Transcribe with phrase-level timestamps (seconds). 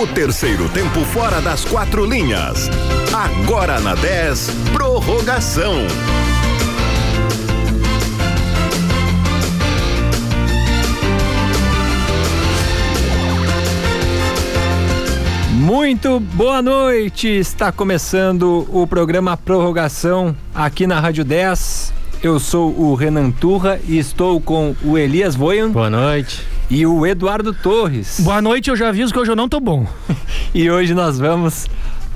[0.00, 2.70] O terceiro tempo fora das quatro linhas.
[3.12, 5.74] Agora na 10, prorrogação.
[15.50, 17.26] Muito boa noite!
[17.26, 21.92] Está começando o programa Prorrogação aqui na Rádio 10.
[22.22, 25.70] Eu sou o Renan Turra e estou com o Elias Voyan.
[25.70, 26.57] Boa noite.
[26.70, 28.20] E o Eduardo Torres.
[28.20, 29.86] Boa noite, eu já aviso que hoje eu não tô bom.
[30.54, 31.66] e hoje nós vamos,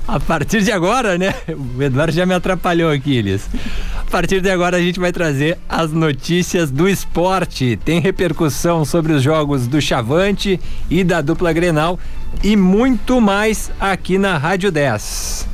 [0.07, 1.33] a partir de agora, né?
[1.75, 3.49] O Eduardo já me atrapalhou aqui, Elias.
[3.97, 7.79] A partir de agora a gente vai trazer as notícias do esporte.
[7.83, 11.99] Tem repercussão sobre os jogos do Chavante e da dupla Grenal
[12.43, 15.47] e muito mais aqui na Rádio 10.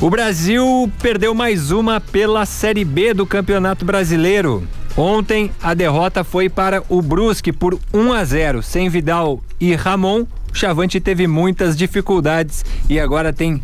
[0.00, 4.62] O Brasil perdeu mais uma pela Série B do Campeonato Brasileiro.
[4.96, 8.62] Ontem a derrota foi para o Brusque por 1 a 0.
[8.62, 13.62] Sem Vidal e Ramon, o Chavante teve muitas dificuldades e agora tem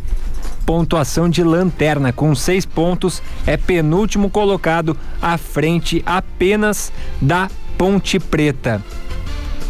[0.67, 8.83] pontuação de lanterna com seis pontos, é penúltimo colocado à frente apenas da Ponte Preta.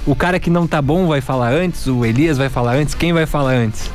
[0.05, 3.13] O cara que não tá bom vai falar antes, o Elias vai falar antes, quem
[3.13, 3.89] vai falar antes?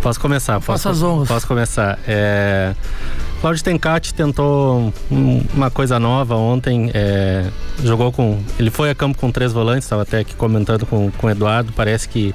[0.00, 0.54] Posso começar?
[0.54, 1.28] Posso, Faça as honras.
[1.28, 1.98] Posso começar.
[2.06, 2.74] É...
[3.40, 6.90] Cláudio Tencati tentou um, uma coisa nova ontem.
[6.92, 7.46] É...
[7.82, 8.38] Jogou com.
[8.58, 11.72] Ele foi a campo com três volantes, estava até aqui comentando com, com o Eduardo.
[11.72, 12.34] Parece que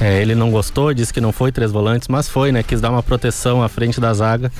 [0.00, 2.62] é, ele não gostou, disse que não foi três volantes, mas foi, né?
[2.62, 4.52] Quis dar uma proteção à frente da zaga.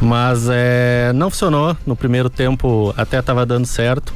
[0.00, 1.76] Mas é, não funcionou.
[1.86, 4.12] No primeiro tempo até estava dando certo.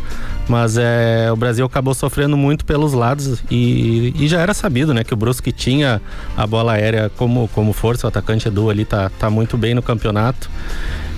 [0.49, 5.05] Mas é, o Brasil acabou sofrendo muito pelos lados e, e, já era sabido, né?
[5.05, 6.03] Que o Brusque tinha
[6.37, 8.07] a bola aérea como, como força.
[8.07, 10.51] O atacante Edu ali tá, tá muito bem no campeonato.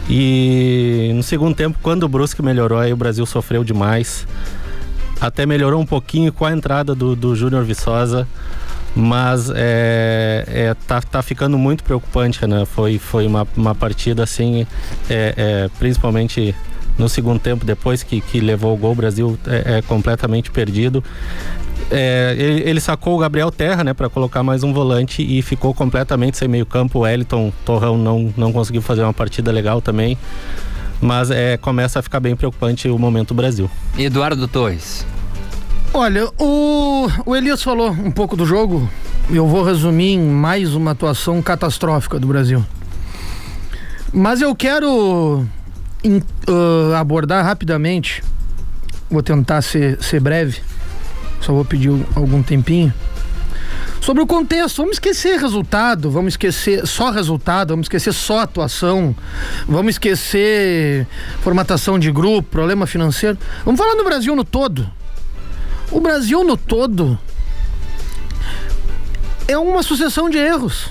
[0.09, 4.29] E no segundo tempo, quando o Brusque melhorou, aí o Brasil sofreu demais.
[5.19, 8.29] Até melhorou um pouquinho com a entrada do, do Júnior Viçosa
[8.97, 12.65] mas é, é, tá, tá ficando muito preocupante, né?
[12.65, 14.67] Foi, foi uma, uma partida assim,
[15.11, 16.55] é, é, principalmente
[16.99, 21.05] no segundo tempo, depois que, que levou o gol, o Brasil é, é completamente perdido.
[21.91, 25.75] É, ele, ele, sacou o Gabriel Terra, né, para colocar mais um volante e ficou
[25.75, 27.01] completamente sem meio campo.
[27.01, 30.17] O Wellington Torrão não, não conseguiu fazer uma partida legal também.
[30.99, 33.71] Mas é, começa a ficar bem preocupante o momento do Brasil.
[33.99, 35.07] Eduardo Torres.
[35.99, 38.87] Olha, o, o Elias falou um pouco do jogo.
[39.31, 42.63] Eu vou resumir em mais uma atuação catastrófica do Brasil.
[44.13, 45.47] Mas eu quero
[46.05, 48.23] in, uh, abordar rapidamente.
[49.11, 50.61] Vou tentar ser, ser breve.
[51.41, 52.93] Só vou pedir algum tempinho.
[53.99, 59.17] Sobre o contexto, vamos esquecer resultado, vamos esquecer só resultado, vamos esquecer só atuação,
[59.67, 61.07] vamos esquecer
[61.41, 63.39] formatação de grupo, problema financeiro.
[63.65, 64.87] Vamos falar no Brasil no todo.
[65.91, 67.19] O Brasil no todo
[69.49, 70.91] é uma sucessão de erros.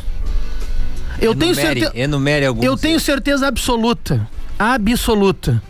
[1.20, 1.92] Eu enumere, tenho certeza.
[1.96, 2.66] Enumere alguns.
[2.66, 5.62] Eu tenho certeza absoluta, absoluta,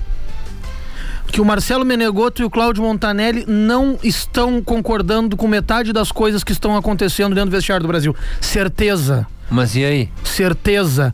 [1.28, 6.44] que o Marcelo Menegoto e o Cláudio Montanelli não estão concordando com metade das coisas
[6.44, 8.16] que estão acontecendo dentro do vestiário do Brasil.
[8.40, 9.28] Certeza.
[9.50, 10.10] Mas e aí?
[10.24, 11.14] Certeza.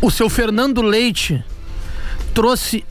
[0.00, 1.44] O seu Fernando Leite
[2.34, 2.84] trouxe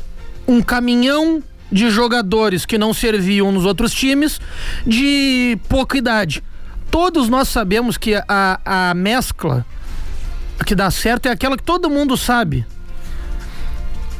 [0.48, 4.40] um caminhão de jogadores que não serviam nos outros times
[4.86, 6.44] de pouca idade.
[6.90, 9.66] Todos nós sabemos que a, a mescla
[10.66, 12.66] que dá certo é aquela que todo mundo sabe.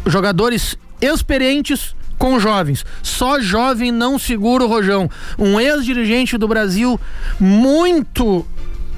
[0.06, 2.86] Jogadores experientes com jovens.
[3.02, 5.10] Só jovem não segura o rojão.
[5.38, 7.00] Um ex-dirigente do Brasil
[7.40, 8.46] muito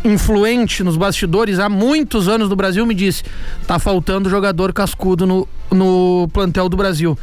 [0.03, 3.23] influente nos bastidores há muitos anos no Brasil me disse:
[3.67, 7.17] tá faltando jogador cascudo no, no plantel do Brasil.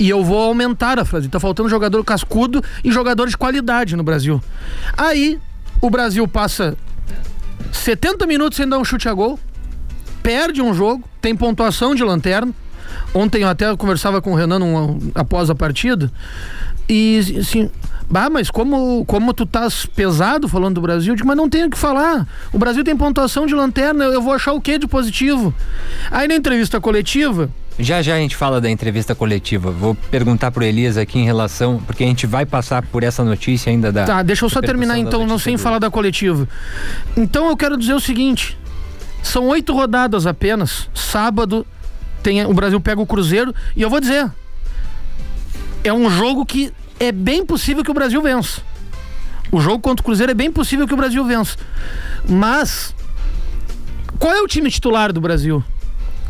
[0.00, 1.28] E eu vou aumentar a frase.
[1.28, 4.42] Tá faltando jogador cascudo e jogador de qualidade no Brasil.
[4.96, 5.38] Aí,
[5.78, 6.74] o Brasil passa
[7.70, 9.38] 70 minutos sem dar um chute a gol,
[10.22, 12.50] perde um jogo, tem pontuação de lanterna.
[13.12, 16.10] Ontem eu até conversava com o Renan um, após a partida.
[16.88, 17.70] E assim,
[18.10, 21.68] Bah, mas como, como tu estás pesado falando do Brasil, eu digo, mas não tenho
[21.68, 22.26] o que falar.
[22.52, 25.54] O Brasil tem pontuação de lanterna, eu vou achar o que de positivo?
[26.10, 27.48] Aí na entrevista coletiva,
[27.80, 29.70] já já a gente fala da entrevista coletiva.
[29.70, 33.70] Vou perguntar pro Elias aqui em relação, porque a gente vai passar por essa notícia
[33.70, 34.04] ainda da.
[34.04, 36.48] Tá, deixa eu só terminar então, não sem falar da coletiva.
[37.16, 38.56] Então eu quero dizer o seguinte:
[39.22, 40.88] são oito rodadas apenas.
[40.94, 41.66] Sábado
[42.22, 44.30] tem, o Brasil pega o Cruzeiro e eu vou dizer.
[45.82, 48.60] É um jogo que é bem possível que o Brasil vença.
[49.50, 51.56] O jogo contra o Cruzeiro é bem possível que o Brasil vença.
[52.28, 52.94] Mas
[54.18, 55.64] qual é o time titular do Brasil?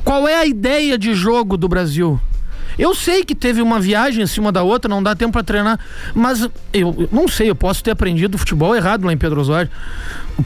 [0.05, 2.21] Qual é a ideia de jogo do Brasil?
[2.79, 5.79] Eu sei que teve uma viagem em cima da outra, não dá tempo para treinar,
[6.15, 9.71] mas eu, eu, não sei, eu posso ter aprendido futebol errado lá em Pedro Osório,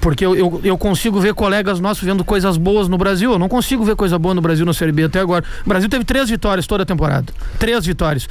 [0.01, 3.49] porque eu, eu, eu, consigo ver colegas nossos vendo coisas boas no Brasil, eu não
[3.49, 5.45] consigo ver coisa boa no Brasil na Série B até agora.
[5.65, 8.29] O Brasil teve três vitórias toda a temporada, três vitórias.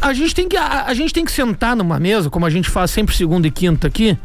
[0.00, 2.70] A, gente tem que, a, a gente tem que sentar numa mesa, como a gente
[2.70, 4.16] faz sempre segunda e quinta aqui,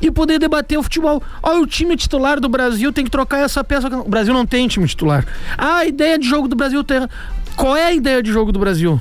[0.00, 1.22] e poder debater o futebol.
[1.42, 3.88] Olha, o time titular do Brasil tem que trocar essa peça.
[3.88, 5.26] O Brasil não tem time titular.
[5.56, 7.06] Ah, a ideia de jogo do Brasil tem.
[7.56, 9.00] Qual é a ideia de jogo do Brasil?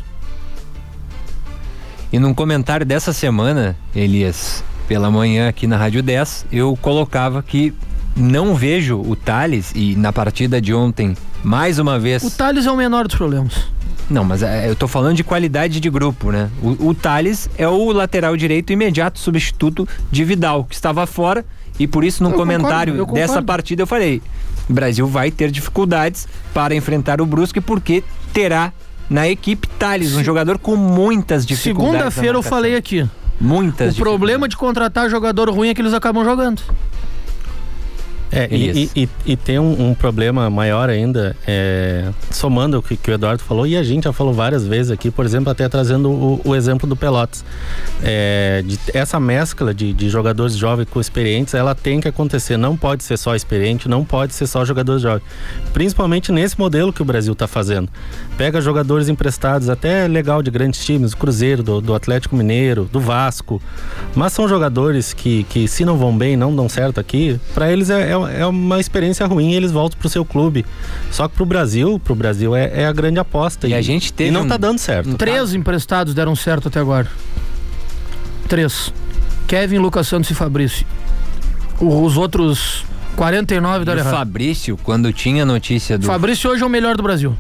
[2.12, 7.74] E num comentário dessa semana, Elias, pela manhã aqui na Rádio 10, eu colocava que
[8.16, 12.24] não vejo o Thales e na partida de ontem, mais uma vez.
[12.24, 13.68] O Thales é o menor dos problemas.
[14.10, 16.50] Não, mas é, eu tô falando de qualidade de grupo, né?
[16.62, 21.46] O, o Thales é o lateral direito imediato substituto de Vidal, que estava fora,
[21.80, 24.22] e por isso, no comentário concordo, dessa partida, eu falei:
[24.70, 28.72] o Brasil vai ter dificuldades para enfrentar o Brusque, porque terá
[29.10, 31.98] na equipe Thales, um jogador com muitas dificuldades.
[31.98, 33.08] Segunda-feira eu falei aqui.
[33.40, 33.96] Muitas.
[33.96, 36.62] O problema de contratar jogador ruim é que eles acabam jogando.
[38.32, 43.10] É, e, e, e, tem um, um, problema maior ainda, é, somando o que, que,
[43.10, 46.10] o Eduardo falou, e a gente já falou várias vezes aqui, por exemplo, até trazendo
[46.10, 47.46] o, o exemplo do Pelotas.
[48.04, 52.58] É, de, essa mescla de, de, jogadores jovens com experientes, ela tem que acontecer.
[52.58, 55.24] Não pode ser só experiente, não pode ser só jogadores jovens.
[55.74, 57.90] Principalmente nesse modelo que o Brasil está fazendo.
[58.38, 63.00] Pega jogadores emprestados, até legal de grandes times, do Cruzeiro, do, do Atlético Mineiro, do
[63.00, 63.62] Vasco,
[64.14, 67.90] mas são jogadores que, que se não vão bem, não dão certo aqui, para eles
[67.90, 70.66] é, é é, uma experiência ruim e eles voltam pro seu clube.
[71.12, 73.68] Só que pro Brasil, pro Brasil é, é a grande aposta.
[73.68, 74.30] E, e, a gente teve.
[74.30, 75.16] E não um, tá dando certo.
[75.16, 75.58] Três tá?
[75.58, 77.08] emprestados deram certo até agora.
[78.48, 78.94] Três.
[79.48, 80.86] Kevin, Lucas Santos e Fabrício.
[81.80, 82.86] Os outros
[83.18, 84.14] 49 da errado.
[84.14, 86.06] Fabrício, quando tinha notícia do.
[86.06, 87.36] Fabrício hoje é o melhor do Brasil.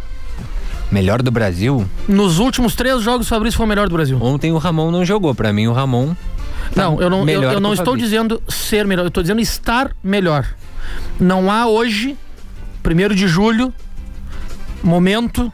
[0.92, 1.86] Melhor do Brasil?
[2.08, 4.18] Nos últimos três jogos, o Fabrício foi o melhor do Brasil.
[4.22, 5.36] Ontem o Ramon não jogou.
[5.36, 6.16] Para mim, o Ramon.
[6.74, 9.92] Tá não, eu não, eu, eu não estou dizendo ser melhor, eu estou dizendo estar
[10.04, 10.48] melhor.
[11.20, 12.18] Não há hoje,
[12.84, 13.74] primeiro de julho,
[14.84, 15.52] momento,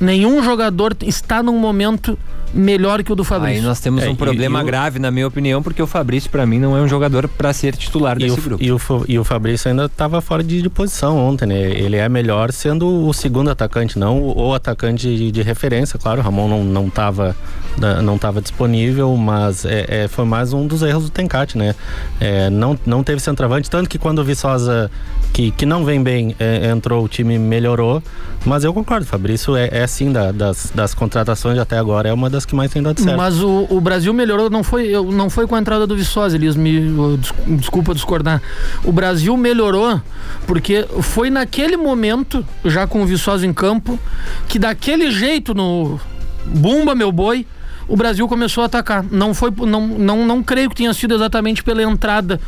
[0.00, 2.18] nenhum jogador está num momento
[2.52, 3.60] melhor que o do Fabrício.
[3.60, 6.58] Aí nós temos é, um problema grave, na minha opinião, porque o Fabrício, para mim,
[6.58, 8.64] não é um jogador para ser titular e desse o, grupo.
[8.64, 11.60] E o, e o Fabrício ainda estava fora de, de, posição ontem, né?
[11.60, 15.98] Ele é melhor sendo o segundo atacante, não o, o atacante de, de, referência.
[15.98, 17.36] Claro, o Ramon não, não tava
[18.02, 21.76] não estava disponível, mas é, é, foi mais um dos erros do Tencate, né?
[22.20, 24.90] É, não, não teve centroavante, tanto que quando o Viçosa,
[25.32, 28.02] que, que não vem bem, é, entrou, o time melhorou.
[28.44, 32.28] Mas eu concordo, Fabrício é, é sim da, das, das contratações até agora, é uma
[32.28, 33.16] das que mais tem dado certo.
[33.16, 36.54] Mas o, o Brasil melhorou, não foi, não foi com a entrada do Viçosa, Elias,
[36.54, 37.18] me
[37.56, 38.42] desculpa discordar.
[38.84, 40.00] O Brasil melhorou
[40.46, 43.98] porque foi naquele momento, já com o Viçosa em campo,
[44.46, 45.98] que daquele jeito no
[46.44, 47.46] Bumba Meu Boi,
[47.88, 49.04] o Brasil começou a atacar.
[49.10, 52.38] Não foi, não, não, não creio que tenha sido exatamente pela entrada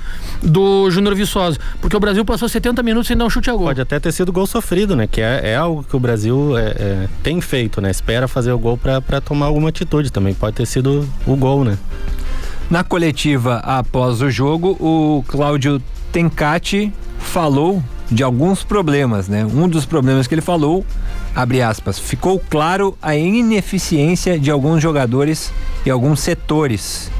[0.43, 3.67] do Júnior Viçosa, porque o Brasil passou 70 minutos sem dar um chute a gol.
[3.67, 5.07] Pode até ter sido gol sofrido, né?
[5.07, 7.91] Que é, é algo que o Brasil é, é, tem feito, né?
[7.91, 10.35] Espera fazer o gol para tomar alguma atitude também.
[10.35, 11.79] Pode ter sido o gol, né?
[12.71, 15.83] Na coletiva após o jogo, o Cláudio
[16.13, 19.45] Tencati falou de alguns problemas, né?
[19.45, 20.85] Um dos problemas que ele falou
[21.35, 25.53] abre aspas, ficou claro a ineficiência de alguns jogadores
[25.85, 27.11] e alguns setores.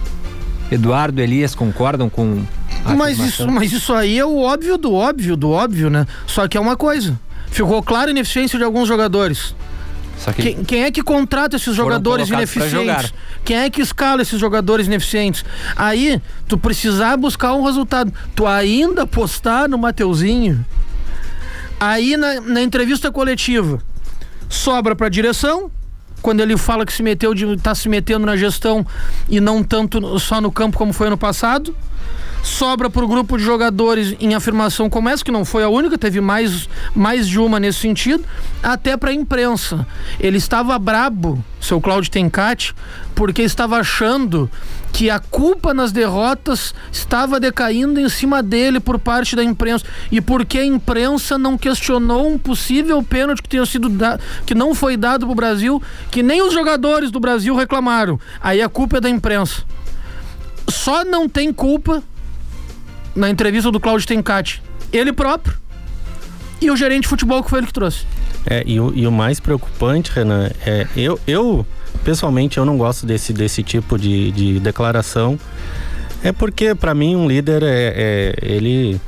[0.71, 2.45] Eduardo Elias concordam com
[2.97, 6.07] mas isso, mas isso aí é o óbvio do óbvio do óbvio, né?
[6.27, 7.19] Só que é uma coisa.
[7.51, 9.55] Ficou claro a ineficiência de alguns jogadores.
[10.35, 13.13] Que quem, quem, é que contrata esses jogadores ineficientes?
[13.43, 15.45] Quem é que escala esses jogadores ineficientes?
[15.75, 18.13] Aí, tu precisar buscar um resultado.
[18.35, 20.65] Tu ainda postar no Mateuzinho.
[21.79, 23.81] Aí, na, na entrevista coletiva,
[24.51, 25.71] sobra para a direção.
[26.21, 28.87] Quando ele fala que se meteu de tá se metendo na gestão
[29.27, 31.75] e não tanto só no campo como foi ano passado
[32.43, 35.99] sobra para o grupo de jogadores em afirmação como essa, que não foi a única,
[35.99, 38.25] teve mais, mais de uma nesse sentido,
[38.63, 39.87] até para a imprensa.
[40.19, 42.75] Ele estava brabo, seu Cláudio Tencati,
[43.15, 44.51] porque estava achando
[44.93, 50.21] que a culpa nas derrotas estava decaindo em cima dele por parte da imprensa e
[50.21, 54.97] porque a imprensa não questionou um possível pênalti que tenha sido dado, que não foi
[54.97, 58.19] dado para o Brasil, que nem os jogadores do Brasil reclamaram.
[58.41, 59.63] Aí a culpa é da imprensa.
[60.69, 62.03] Só não tem culpa
[63.15, 64.63] na entrevista do Cláudio Tencati,
[64.93, 65.57] ele próprio
[66.61, 68.05] e o gerente de futebol que foi ele que trouxe.
[68.47, 71.67] É, e o, e o mais preocupante, Renan, é eu, eu
[72.05, 75.39] pessoalmente eu não gosto desse, desse tipo de, de declaração.
[76.23, 79.01] É porque para mim um líder é, é ele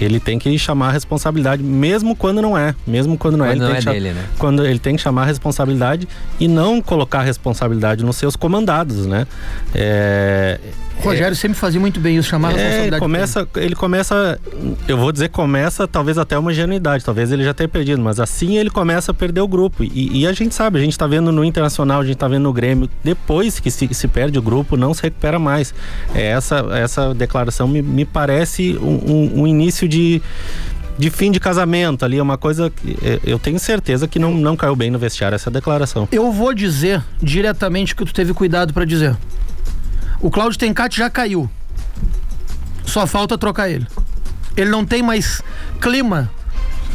[0.00, 2.74] ele tem que chamar a responsabilidade, mesmo quando não é.
[2.86, 4.24] Mesmo quando não Quando é, ele não tem é que dele, né?
[4.38, 6.08] Quando ele tem que chamar a responsabilidade
[6.38, 9.26] e não colocar a responsabilidade nos seus comandados, né?
[9.74, 10.58] É,
[10.98, 13.00] O Rogério sempre fazia muito bem isso, chamar a é, ele responsabilidade.
[13.00, 14.40] começa, ele começa,
[14.86, 18.58] eu vou dizer começa talvez até uma ingenuidade, talvez ele já tenha perdido, mas assim
[18.58, 19.82] ele começa a perder o grupo.
[19.84, 22.42] E, e a gente sabe, a gente tá vendo no Internacional, a gente tá vendo
[22.42, 25.72] no Grêmio, depois que se, se perde o grupo, não se recupera mais.
[26.14, 30.20] É, essa, essa declaração me, me parece um, um- um início de,
[30.98, 34.32] de fim de casamento ali, é uma coisa que é, eu tenho certeza que não,
[34.34, 36.08] não caiu bem no vestiário essa declaração.
[36.12, 39.16] Eu vou dizer diretamente o que tu teve cuidado pra dizer.
[40.20, 41.48] O Cláudio Tencati já caiu.
[42.84, 43.86] Só falta trocar ele.
[44.56, 45.40] Ele não tem mais
[45.80, 46.30] clima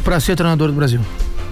[0.04, 1.00] pra ser treinador do Brasil.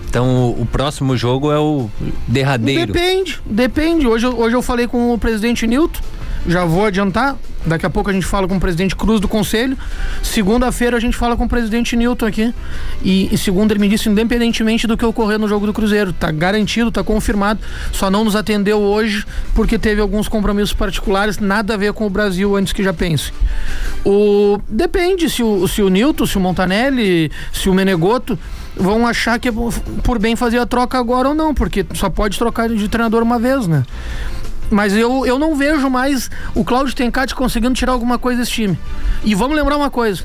[0.09, 1.90] Então o, o próximo jogo é o
[2.28, 2.93] derradeiro.
[2.93, 4.07] Depende, depende.
[4.07, 5.99] Hoje, eu- hoje eu falei com o presidente Nilton,
[6.47, 7.37] já vou adiantar.
[7.66, 9.76] Daqui a pouco a gente fala com o presidente Cruz do Conselho.
[10.23, 12.54] Segunda-feira a gente fala com o presidente Nilton aqui.
[13.02, 16.30] E, e segunda ele me disse, independentemente do que ocorrer no jogo do Cruzeiro, tá
[16.30, 17.61] garantido, tá confirmado.
[17.92, 22.11] Só não nos atendeu hoje porque teve alguns compromissos particulares, nada a ver com o
[22.11, 23.33] Brasil antes que já pense.
[24.04, 28.38] O, depende se o, se o Nilton, se o Montanelli, se o Menegoto
[28.76, 29.52] vão achar que é
[30.02, 33.38] por bem fazer a troca agora ou não, porque só pode trocar de treinador uma
[33.38, 33.85] vez, né?
[34.71, 38.78] Mas eu, eu não vejo mais o Cláudio Tencati conseguindo tirar alguma coisa desse time.
[39.23, 40.25] E vamos lembrar uma coisa.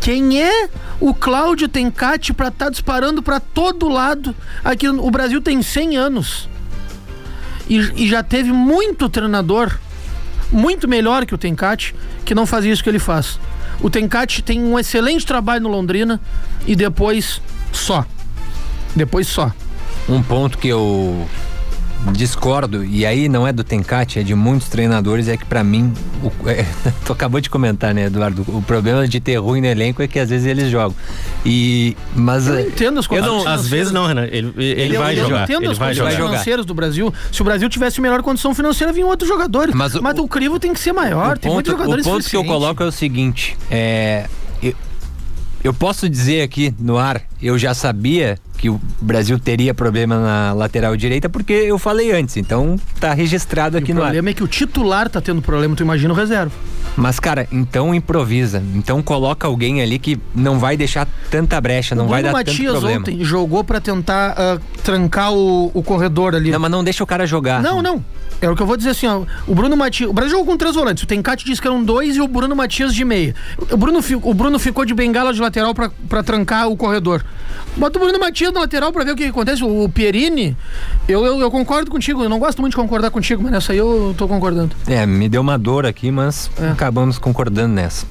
[0.00, 0.68] Quem é
[1.00, 4.34] o Cláudio Tencati para estar disparando para todo lado?
[4.64, 6.48] Aqui o Brasil tem 100 anos.
[7.68, 9.76] E, e já teve muito treinador,
[10.50, 11.94] muito melhor que o Tencati,
[12.24, 13.38] que não fazia isso que ele faz.
[13.80, 16.20] O Tencati tem um excelente trabalho no Londrina
[16.66, 17.40] e depois
[17.72, 18.04] só.
[18.96, 19.52] Depois só.
[20.08, 21.28] Um ponto que eu
[22.12, 25.92] discordo, e aí não é do Tencate, é de muitos treinadores, é que pra mim,
[26.22, 26.64] o, é,
[27.04, 28.44] tu acabou de comentar, né, Eduardo?
[28.48, 30.94] O problema de ter ruim no elenco é que às vezes eles jogam.
[31.44, 34.96] E, mas Eu é, entendo as eu não, condições Às vezes não, Renan, ele, ele,
[34.96, 35.44] Eu- vai eu jogar.
[35.44, 36.28] entendo Ele as vai condições jogar.
[36.30, 37.12] Financeiras do Brasil.
[37.32, 39.74] Se o Brasil tivesse melhor condição financeira, vinham outros jogadores.
[39.74, 41.36] Mas Mas, o- o, crivo tem que ser maior.
[41.36, 44.26] o tem muitos ponto, o jogadores ponto que eu coloco é o seguinte: é,
[45.62, 50.52] eu, posso dizer aqui no ar, eu já sabia que o Brasil teria problema na
[50.52, 54.06] lateral direita porque eu falei antes, então tá registrado E aqui o no ar.
[54.06, 56.52] problema é que o titular tá tendo problema, tu imagina o reserva.
[56.96, 58.60] Mas, cara, então improvisa.
[58.74, 62.48] Então coloca alguém ali que não vai deixar tanta brecha, não o vai dar tanto
[62.48, 63.00] Matias problema.
[63.00, 66.50] ontem jogou pra tentar ah, trancar o, o corredor ali.
[66.50, 67.62] Não, mas não deixa o cara jogar.
[67.62, 68.04] Não, não.
[68.40, 69.22] É o que eu vou dizer assim, ó.
[69.46, 70.08] O Bruno Matias.
[70.08, 71.02] O Brasil jogou com três volantes.
[71.02, 73.34] O Tencate disse que eram dois e o Bruno Matias de meia.
[73.72, 77.24] O Bruno, o Bruno ficou de bengala de lateral pra, pra trancar o corredor.
[77.76, 79.64] Bota o Bruno Matias na lateral pra ver o que, que acontece.
[79.64, 80.56] O, o Pierini,
[81.08, 82.22] eu, eu, eu concordo contigo.
[82.22, 84.70] Eu não gosto muito de concordar contigo, mas nessa aí eu tô concordando.
[84.86, 86.68] É, me deu uma dor aqui, mas É.
[86.68, 88.06] acabamos concordando nessa.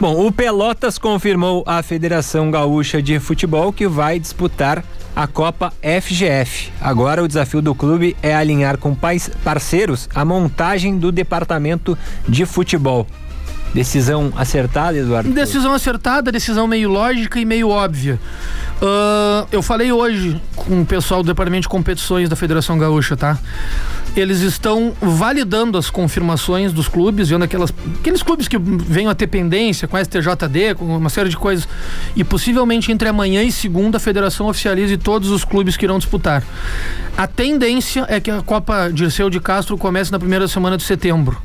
[0.00, 4.82] Bom, o Pelotas confirmou à Federação Gaúcha de Futebol que vai disputar
[5.16, 6.70] a Copa FGF.
[6.78, 8.94] Agora o desafio do clube é alinhar com
[9.42, 11.96] parceiros a montagem do departamento
[12.28, 13.06] de futebol.
[13.74, 15.30] Decisão acertada, Eduardo?
[15.30, 18.18] Decisão acertada, decisão meio lógica e meio óbvia.
[18.80, 23.38] Ah, eu falei hoje com o pessoal do Departamento de Competições da Federação Gaúcha, tá?
[24.14, 29.26] Eles estão validando as confirmações dos clubes, vendo aquelas, aqueles clubes que venham a ter
[29.26, 31.68] pendência com a STJD, com uma série de coisas.
[32.14, 36.42] E possivelmente entre amanhã e segunda a federação oficialize todos os clubes que irão disputar.
[37.16, 41.40] A tendência é que a Copa Dirceu de Castro comece na primeira semana de setembro.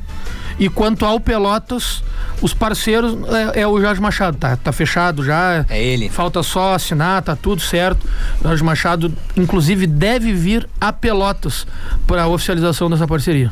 [0.62, 2.04] E quanto ao Pelotas,
[2.40, 3.18] os parceiros
[3.56, 5.66] é, é o Jorge Machado, tá, tá fechado já.
[5.68, 6.08] É ele.
[6.08, 8.08] Falta só assinar, tá tudo certo.
[8.44, 11.66] Jorge Machado, inclusive, deve vir a Pelotas
[12.06, 13.52] para a oficialização dessa parceria.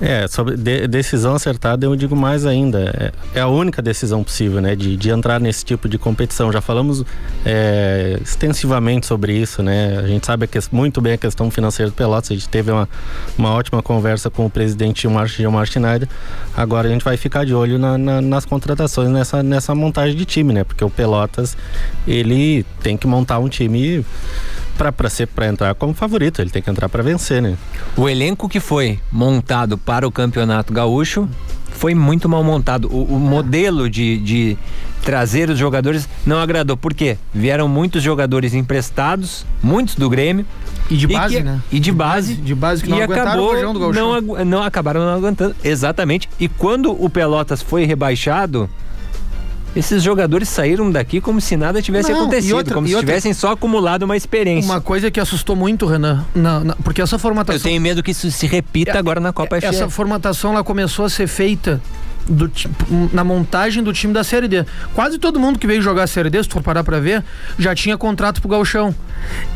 [0.00, 3.12] É, sobre de- decisão acertada eu digo mais ainda.
[3.34, 4.74] É, é a única decisão possível, né?
[4.74, 6.50] De, de entrar nesse tipo de competição.
[6.50, 7.04] Já falamos
[7.44, 9.98] é, extensivamente sobre isso, né?
[9.98, 12.30] A gente sabe a ques- muito bem a questão financeira do Pelotas.
[12.30, 12.88] A gente teve uma,
[13.36, 16.08] uma ótima conversa com o presidente Gilmar Schneider.
[16.56, 20.24] Agora a gente vai ficar de olho na- na- nas contratações, nessa, nessa montagem de
[20.24, 20.64] time, né?
[20.64, 21.54] Porque o Pelotas,
[22.08, 24.02] ele tem que montar um time
[24.76, 26.40] para ser para entrar como favorito.
[26.40, 27.56] Ele tem que entrar para vencer, né?
[27.96, 31.28] O elenco que foi montado para o Campeonato Gaúcho
[31.72, 32.88] foi muito mal montado.
[32.92, 34.58] O, o modelo de, de
[35.02, 36.76] trazer os jogadores não agradou.
[36.76, 37.16] Por quê?
[37.32, 40.44] Vieram muitos jogadores emprestados, muitos do Grêmio.
[40.90, 41.60] E de e base, que- né?
[41.70, 42.34] E de base.
[42.34, 44.20] De base que não e aguentaram acabou, o do Gauchão.
[44.20, 45.54] não, não acabaram não aguentando.
[45.62, 46.28] Exatamente.
[46.38, 48.68] E quando o Pelotas foi rebaixado,
[49.76, 53.32] esses jogadores saíram daqui como se nada tivesse Não, acontecido, outra- como se outra- tivessem
[53.32, 54.70] só acumulado uma experiência.
[54.70, 57.58] Uma coisa que assustou muito, Renan, na- na- porque essa formatação.
[57.58, 59.90] Eu tenho medo que isso se repita agora na Copa Essa FF.
[59.92, 61.80] formatação ela começou a ser feita
[62.28, 62.50] do,
[63.12, 64.64] na montagem do time da Série D.
[64.94, 67.24] Quase todo mundo que veio jogar a Série D, se tu for parar pra ver,
[67.58, 68.94] já tinha contrato pro Galchão.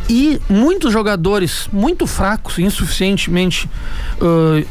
[0.08, 3.68] E muitos jogadores muito fracos, insuficientemente.
[4.20, 4.66] Uh,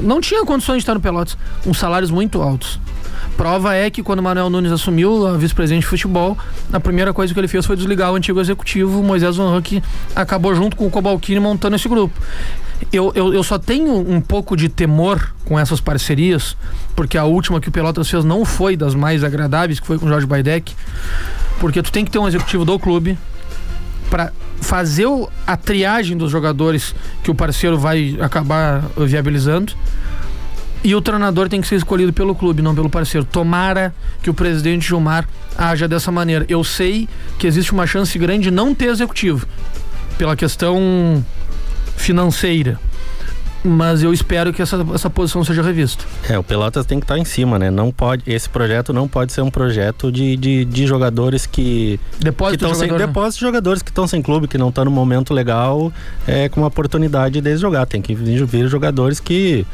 [0.00, 2.78] não tinha condições de estar no Pelotas, com salários muito altos.
[3.36, 6.38] Prova é que quando o Manuel Nunes assumiu a vice-presidente de futebol,
[6.72, 9.82] a primeira coisa que ele fez foi desligar o antigo executivo, Moisés Van que
[10.14, 12.18] acabou junto com o Cobalcini montando esse grupo.
[12.92, 16.56] Eu, eu, eu, só tenho um pouco de temor com essas parcerias,
[16.94, 20.06] porque a última que o Pelotas fez não foi das mais agradáveis, que foi com
[20.06, 20.74] o Jorge Baidec,
[21.58, 23.18] porque tu tem que ter um executivo do clube
[24.08, 25.06] para fazer
[25.46, 29.74] a triagem dos jogadores que o parceiro vai acabar viabilizando
[30.86, 33.26] e o treinador tem que ser escolhido pelo clube, não pelo parceiro.
[33.26, 35.28] Tomara que o presidente Gilmar
[35.58, 36.46] haja dessa maneira.
[36.48, 37.08] Eu sei
[37.40, 39.48] que existe uma chance grande de não ter executivo,
[40.16, 41.24] pela questão
[41.96, 42.78] financeira
[43.66, 46.04] mas eu espero que essa, essa posição seja revista.
[46.28, 47.70] É, o Pelotas tem que estar em cima, né?
[47.70, 52.58] Não pode, esse projeto não pode ser um projeto de, de, de jogadores que depósito
[52.58, 53.06] que de jogador, sem, né?
[53.06, 55.92] depósito de jogadores que estão sem clube, que não estão no momento legal,
[56.26, 57.86] é, com uma oportunidade de jogar.
[57.86, 59.66] Tem que vir, jogadores que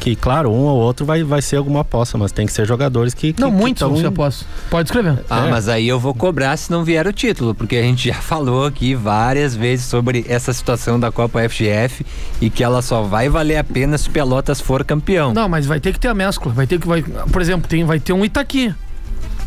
[0.00, 3.12] que, claro, um ou outro vai, vai ser alguma aposta, mas tem que ser jogadores
[3.12, 3.34] que.
[3.34, 4.46] que não, muitos vão ser aposta.
[4.70, 5.22] Pode escrever.
[5.28, 5.50] Ah, é.
[5.50, 8.64] mas aí eu vou cobrar se não vier o título, porque a gente já falou
[8.64, 12.04] aqui várias vezes sobre essa situação da Copa FGF
[12.40, 15.32] e que ela só vai valer a pena se Pelotas for campeão.
[15.32, 16.52] Não, mas vai ter que ter a mescla.
[16.52, 16.86] Vai ter que.
[16.86, 18.74] Vai, por exemplo, tem, vai ter um Itaqui.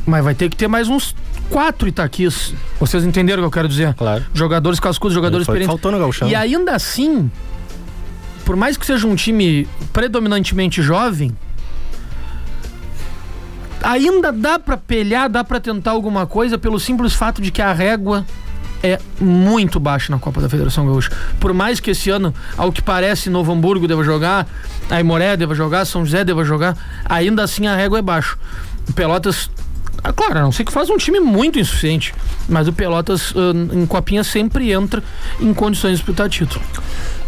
[0.06, 1.16] Mas vai ter que ter mais uns
[1.50, 2.54] quatro Itaquis.
[2.80, 3.94] Vocês entenderam o que eu quero dizer?
[3.94, 4.26] Claro.
[4.34, 5.68] Jogadores cascudos, jogadores experientes.
[5.68, 6.28] Faltou no Galchão.
[6.28, 7.32] E ainda assim,
[8.44, 11.32] por mais que seja um time predominantemente jovem,
[13.82, 17.72] ainda dá para pelhar, dá para tentar alguma coisa pelo simples fato de que a
[17.72, 18.26] régua
[18.84, 21.10] é muito baixa na Copa da Federação Gaúcha.
[21.40, 24.46] Por mais que esse ano, ao que parece, Novo Hamburgo deva jogar,
[24.90, 28.36] Aimoré deva jogar, São José deva jogar, ainda assim a régua é baixa.
[28.94, 29.50] Pelotas
[30.04, 32.14] ah, claro, a não sei que faz um time muito insuficiente.
[32.50, 35.02] Mas o Pelotas uh, em Copinha sempre entra
[35.40, 36.62] em condições de disputar título.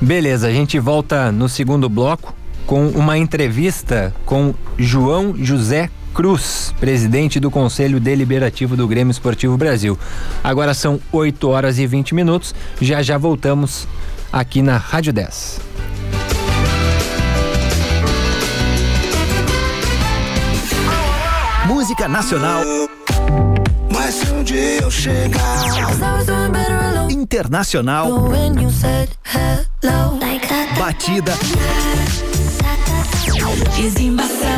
[0.02, 2.36] Beleza, a gente volta no segundo bloco
[2.66, 10.00] com uma entrevista com João José Cruz, presidente do Conselho Deliberativo do Grêmio Esportivo Brasil.
[10.42, 12.56] Agora são 8 horas e 20 minutos.
[12.80, 13.86] Já já voltamos
[14.32, 15.60] aqui na Rádio 10.
[21.68, 22.64] Música nacional.
[23.92, 25.66] Mas se um dia eu chegar
[27.10, 28.08] internacional.
[30.80, 31.34] Batida.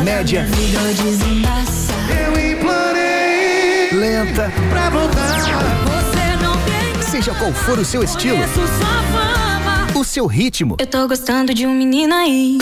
[0.02, 0.46] Média.
[3.92, 4.52] Lenta.
[4.70, 5.28] Pra voltar.
[7.02, 8.38] Seja qual for o seu estilo.
[9.94, 10.76] O seu ritmo.
[10.78, 12.58] Eu tô gostando de um menino aí.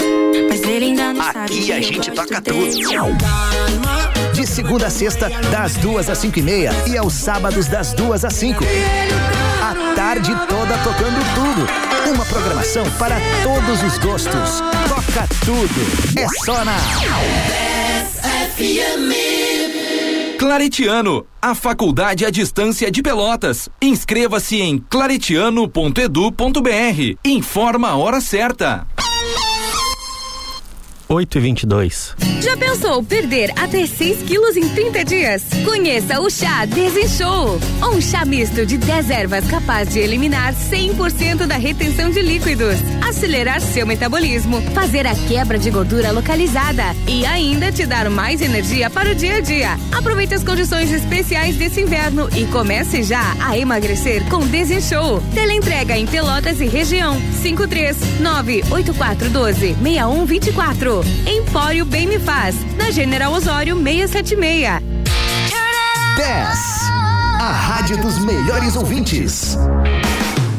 [0.48, 1.44] Mas ele ainda não Aqui sabe.
[1.44, 2.72] Aqui a gente toca tudo.
[4.32, 6.70] De segunda a sexta, das duas às cinco e meia.
[6.86, 8.64] E aos sábados, das duas às cinco.
[9.62, 11.66] A tarde toda tocando tudo.
[12.14, 14.62] Uma programação para todos os gostos.
[15.16, 16.20] Toca tudo.
[16.20, 16.76] É só na
[18.54, 19.14] FM.
[20.38, 23.66] Claretiano, a faculdade à distância de Pelotas.
[23.80, 27.18] Inscreva-se em claretiano.edu.br.
[27.24, 28.86] Informa a hora certa.
[31.08, 32.16] 8 e 22.
[32.40, 35.44] Já pensou perder até 6 quilos em 30 dias?
[35.64, 37.60] Conheça o chá Desinchou.
[37.80, 42.76] Um chá misto de 10 ervas capaz de eliminar 100% da retenção de líquidos,
[43.08, 48.90] acelerar seu metabolismo, fazer a quebra de gordura localizada e ainda te dar mais energia
[48.90, 49.78] para o dia a dia.
[49.92, 55.22] Aproveite as condições especiais desse inverno e comece já a emagrecer com Desinchou.
[55.32, 60.95] Teleentrega em Pelotas e região 539 8412 6124.
[61.26, 64.82] Empório Bem Me Faz, na General Osório 676.
[66.16, 66.58] 10.
[67.40, 69.56] A rádio dos melhores ouvintes.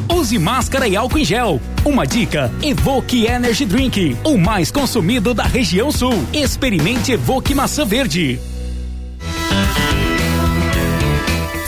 [0.09, 1.61] Use máscara e álcool em gel.
[1.85, 6.13] Uma dica: Evoque Energy Drink, o mais consumido da região sul.
[6.33, 8.39] Experimente Evoque Maçã Verde.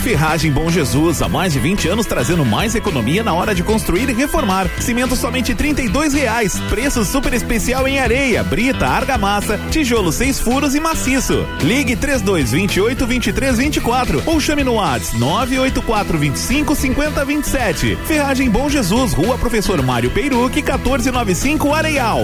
[0.10, 4.10] Ferragem Bom Jesus, há mais de 20 anos trazendo mais economia na hora de construir
[4.10, 4.68] e reformar.
[4.82, 6.60] Cimento somente R$ reais.
[6.62, 11.46] Preço super especial em areia, brita, argamassa, tijolo seis furos e maciço.
[11.62, 17.96] Ligue 3228 2324 ou chame no WhatsApp 984 25 50 27.
[18.08, 22.24] Ferragem Bom Jesus, Rua Professor Mário Peiruque, 1495 Areal.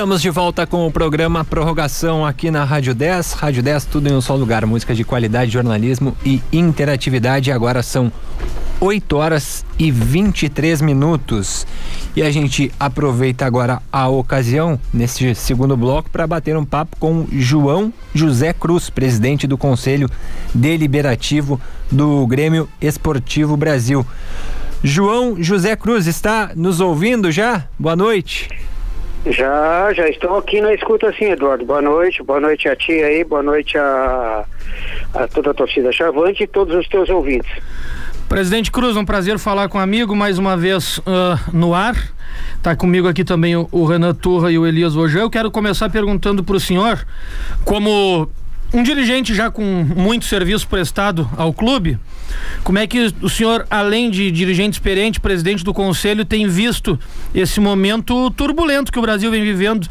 [0.00, 3.34] Estamos de volta com o programa Prorrogação aqui na Rádio 10.
[3.34, 4.64] Rádio 10, tudo em um só lugar.
[4.64, 7.52] Música de qualidade, jornalismo e interatividade.
[7.52, 8.10] Agora são
[8.80, 11.66] 8 horas e 23 minutos.
[12.16, 17.26] E a gente aproveita agora a ocasião, nesse segundo bloco, para bater um papo com
[17.30, 20.08] João José Cruz, presidente do Conselho
[20.54, 21.60] Deliberativo
[21.92, 24.06] do Grêmio Esportivo Brasil.
[24.82, 27.66] João José Cruz está nos ouvindo já?
[27.78, 28.48] Boa noite.
[29.26, 31.64] Já, já estou aqui na escuta sim, Eduardo.
[31.64, 34.44] Boa noite, boa noite a ti aí, boa noite a,
[35.14, 37.50] a toda a torcida Chavante e todos os teus ouvintes.
[38.28, 41.02] Presidente Cruz, um prazer falar com um amigo mais uma vez uh,
[41.52, 41.96] no ar.
[42.62, 45.22] Tá comigo aqui também o, o Renan Turra e o Elias Vojão.
[45.22, 47.04] Eu quero começar perguntando para o senhor,
[47.64, 48.30] como
[48.72, 51.98] um dirigente já com muito serviço prestado ao clube,
[52.62, 56.98] como é que o senhor, além de dirigente experiente, presidente do conselho, tem visto
[57.34, 59.88] esse momento turbulento que o Brasil vem vivendo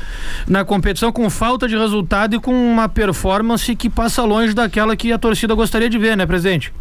[0.48, 5.12] na competição, com falta de resultado e com uma performance que passa longe daquela que
[5.12, 6.72] a torcida gostaria de ver, né, presidente?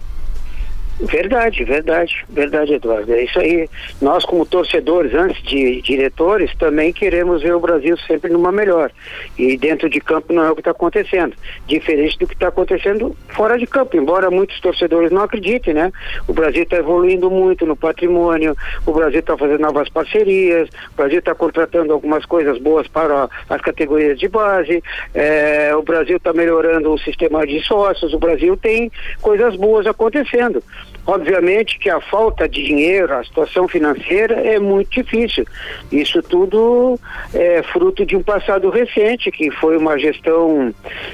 [1.01, 3.13] Verdade, verdade, verdade, Eduardo.
[3.13, 3.69] É isso aí.
[4.03, 8.91] Nós, como torcedores, antes de diretores, também queremos ver o Brasil sempre numa melhor.
[9.39, 11.37] E dentro de campo não é o que está acontecendo.
[11.69, 15.93] Diferente do que está acontecendo fora de campo, embora muitos torcedores não acreditem, né?
[16.27, 21.21] O Brasil está evoluindo muito no patrimônio, o Brasil está fazendo novas parcerias, o Brasil
[21.21, 24.83] está contratando algumas coisas boas para as categorias de base,
[25.15, 30.63] é, o Brasil está melhorando o sistema de sócios, o Brasil tem coisas boas acontecendo.
[31.09, 35.47] Obviamente que a falta de dinheiro, a situação financeira é muito difícil.
[35.91, 37.01] Isso tudo
[37.33, 40.71] é fruto de um passado recente, que foi uma gestão,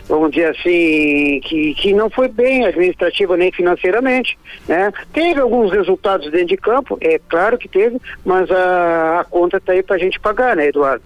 [0.09, 4.37] vamos dizer assim, que, que não foi bem administrativa nem financeiramente.
[4.66, 4.92] Né?
[5.12, 9.74] Teve alguns resultados dentro de campo, é claro que teve, mas a, a conta está
[9.74, 11.04] aí para a gente pagar, né, Eduardo?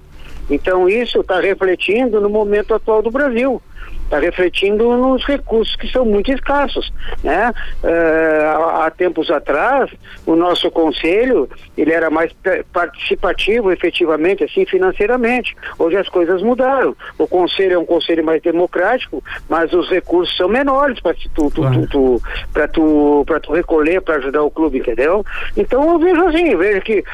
[0.49, 3.61] Então isso está refletindo no momento atual do Brasil
[4.09, 6.91] está refletindo nos recursos que são muito escassos,
[7.23, 7.53] né?
[7.85, 9.91] Uh, há tempos atrás,
[10.27, 12.35] o nosso conselho, ele era mais
[12.73, 15.55] participativo, efetivamente, assim, financeiramente.
[15.79, 16.97] Hoje as coisas mudaram.
[17.19, 21.51] O conselho é um conselho mais democrático, mas os recursos são menores para tu, tu,
[21.51, 25.25] tu, tu, para tu, tu recolher, para ajudar o clube, entendeu?
[25.57, 27.05] Então eu vejo assim, vejo que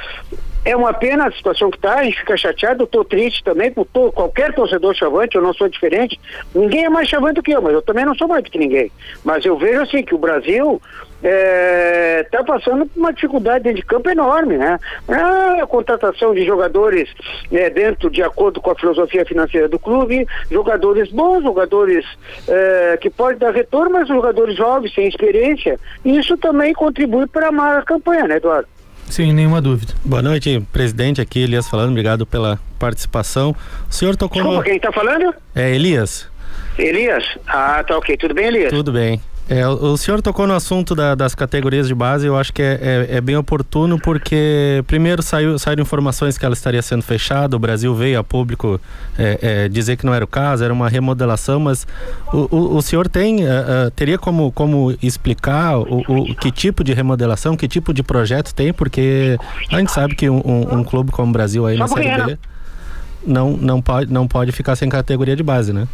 [0.64, 3.70] é uma pena a situação que está, a gente fica chateado, eu estou triste também,
[3.70, 6.18] por todo, qualquer torcedor chavante, eu não sou diferente.
[6.54, 8.58] Ninguém é mais chavante do que eu, mas eu também não sou mais do que
[8.58, 8.90] ninguém.
[9.22, 10.80] Mas eu vejo assim que o Brasil
[11.16, 14.78] está é, tá passando por uma dificuldade dentro de campo enorme, né?
[15.08, 17.08] É a contratação de jogadores
[17.50, 22.04] né, dentro de acordo com a filosofia financeira do clube, jogadores bons, jogadores
[22.48, 27.52] é, que podem dar retorno, mas jogadores jovens, sem experiência, isso também contribui para a
[27.52, 28.68] má campanha, né, Eduardo?
[29.14, 29.94] Sem nenhuma dúvida.
[30.04, 31.20] Boa noite, presidente.
[31.20, 31.90] Aqui, Elias falando.
[31.90, 33.54] Obrigado pela participação.
[33.88, 34.42] O senhor tocou.
[34.42, 34.64] Desculpa, no...
[34.64, 35.32] quem está falando?
[35.54, 36.28] É Elias.
[36.76, 37.22] Elias?
[37.46, 38.16] Ah, tá ok.
[38.16, 38.70] Tudo bem, Elias?
[38.70, 39.22] Tudo bem.
[39.46, 42.78] É, o senhor tocou no assunto da, das categorias de base, eu acho que é,
[43.10, 47.58] é, é, bem oportuno porque primeiro saiu, saíram informações que ela estaria sendo fechada, o
[47.58, 48.80] Brasil veio a público
[49.18, 51.86] é, é dizer que não era o caso, era uma remodelação, mas
[52.32, 56.82] o, o, o senhor tem, uh, uh, teria como, como explicar o, o, que tipo
[56.82, 59.38] de remodelação, que tipo de projeto tem, porque
[59.70, 62.38] a gente sabe que um, um, um clube como o Brasil aí na Série B
[63.26, 65.86] não, não, pode, não pode ficar sem categoria de base, né?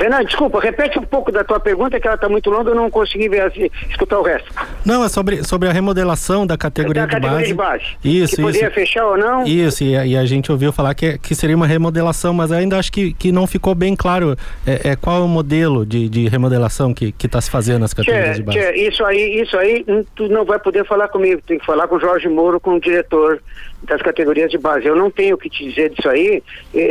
[0.00, 2.90] Renan, desculpa, repete um pouco da tua pergunta, que ela está muito longa, eu não
[2.90, 4.50] consegui ver, assim, escutar o resto.
[4.82, 7.48] Não, é sobre, sobre a remodelação da categoria, da de, categoria base.
[7.48, 7.84] de base.
[8.02, 8.74] Isso, que poderia isso.
[8.74, 9.44] fechar ou não.
[9.44, 12.90] Isso, e, e, a gente ouviu falar que, que seria uma remodelação, mas ainda acho
[12.90, 14.34] que, que não ficou bem claro
[14.66, 18.36] é, é qual é o modelo de, de remodelação que está se fazendo nas categorias
[18.36, 18.58] tchê, de base.
[18.58, 19.84] Tchê, isso aí, isso aí,
[20.14, 22.80] tu não vai poder falar comigo, tem que falar com o Jorge Moro, com o
[22.80, 23.38] diretor
[23.82, 24.86] das categorias de base.
[24.86, 26.42] Eu não tenho o que te dizer disso aí,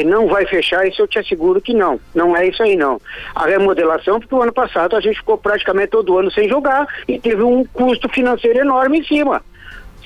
[0.06, 2.00] não vai fechar, isso eu te asseguro que não.
[2.14, 3.00] Não é isso aí não.
[3.36, 7.20] A remodelação, porque o ano passado a gente ficou praticamente todo ano sem jogar e
[7.20, 9.42] teve um custo financeiro enorme em cima.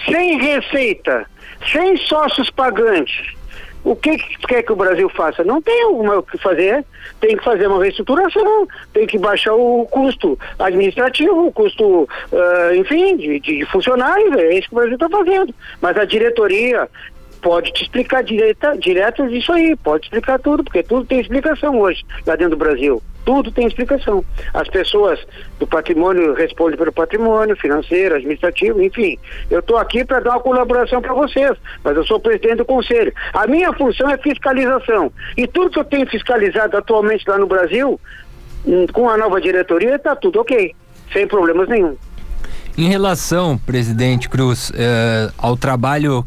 [0.10, 1.26] Sem receita,
[1.72, 3.34] sem sócios pagantes.
[3.84, 5.44] O que, que quer que o Brasil faça?
[5.44, 6.86] Não tem o que fazer,
[7.20, 13.18] tem que fazer uma reestruturação, tem que baixar o custo administrativo, o custo, uh, enfim,
[13.18, 15.54] de, de funcionários, é isso que o Brasil está fazendo.
[15.82, 16.90] Mas a diretoria
[17.44, 22.04] pode te explicar direta, direto isso aí, pode explicar tudo, porque tudo tem explicação hoje
[22.26, 23.04] lá dentro do Brasil.
[23.26, 24.24] Tudo tem explicação.
[24.54, 25.20] As pessoas
[25.60, 29.18] do patrimônio respondem pelo patrimônio financeiro, administrativo, enfim.
[29.50, 31.52] Eu estou aqui para dar uma colaboração para vocês,
[31.84, 33.14] mas eu sou presidente do conselho.
[33.34, 35.12] A minha função é fiscalização.
[35.38, 38.00] E tudo que eu tenho fiscalizado atualmente lá no Brasil,
[38.66, 40.76] hum, com a nova diretoria, está tudo ok,
[41.14, 41.96] sem problemas nenhum.
[42.78, 46.26] Em relação, presidente Cruz, eh, ao trabalho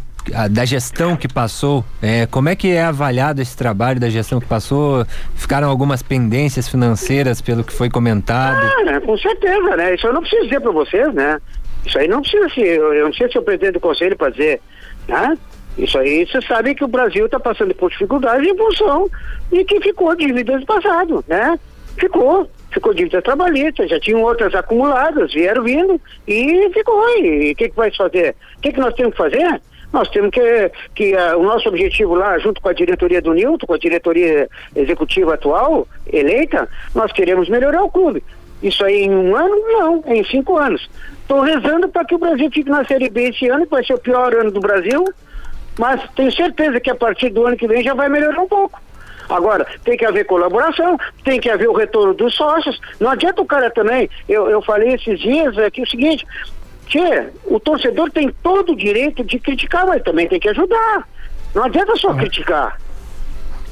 [0.51, 4.47] da gestão que passou, é, como é que é avaliado esse trabalho da gestão que
[4.47, 5.05] passou?
[5.35, 8.71] Ficaram algumas pendências financeiras pelo que foi comentado?
[8.79, 9.95] Ah, né, com certeza, né?
[9.95, 11.39] Isso eu não preciso dizer para vocês, né?
[11.85, 14.61] Isso aí não precisa ser, eu, não sei se eu presidente do conselho para dizer,
[15.07, 15.39] né?
[15.79, 19.09] Isso aí você sabe que o Brasil está passando por dificuldades em função
[19.53, 21.59] de que ficou dívidas do passado, né?
[21.99, 27.03] Ficou ficou dívida trabalhista, já tinham outras acumuladas, vieram vindo e ficou.
[27.19, 28.37] E o que, que vai fazer?
[28.59, 29.61] O que, que nós temos que fazer?
[29.93, 33.67] Nós temos que, que uh, o nosso objetivo lá, junto com a diretoria do Nilton,
[33.67, 38.23] com a diretoria executiva atual, eleita, nós queremos melhorar o clube.
[38.63, 39.55] Isso aí em um ano?
[39.69, 40.89] Não, é em cinco anos.
[41.21, 43.95] Estou rezando para que o Brasil fique na Série B esse ano, que vai ser
[43.95, 45.05] o pior ano do Brasil,
[45.79, 48.81] mas tenho certeza que a partir do ano que vem já vai melhorar um pouco.
[49.29, 52.81] Agora, tem que haver colaboração, tem que haver o retorno dos sócios.
[53.01, 54.09] Não adianta o cara também.
[54.29, 56.25] Eu, eu falei esses dias aqui o seguinte:
[56.87, 57.01] que
[57.45, 61.07] o torcedor tem todo o direito de criticar, mas também tem que ajudar.
[61.55, 62.79] Não adianta só criticar.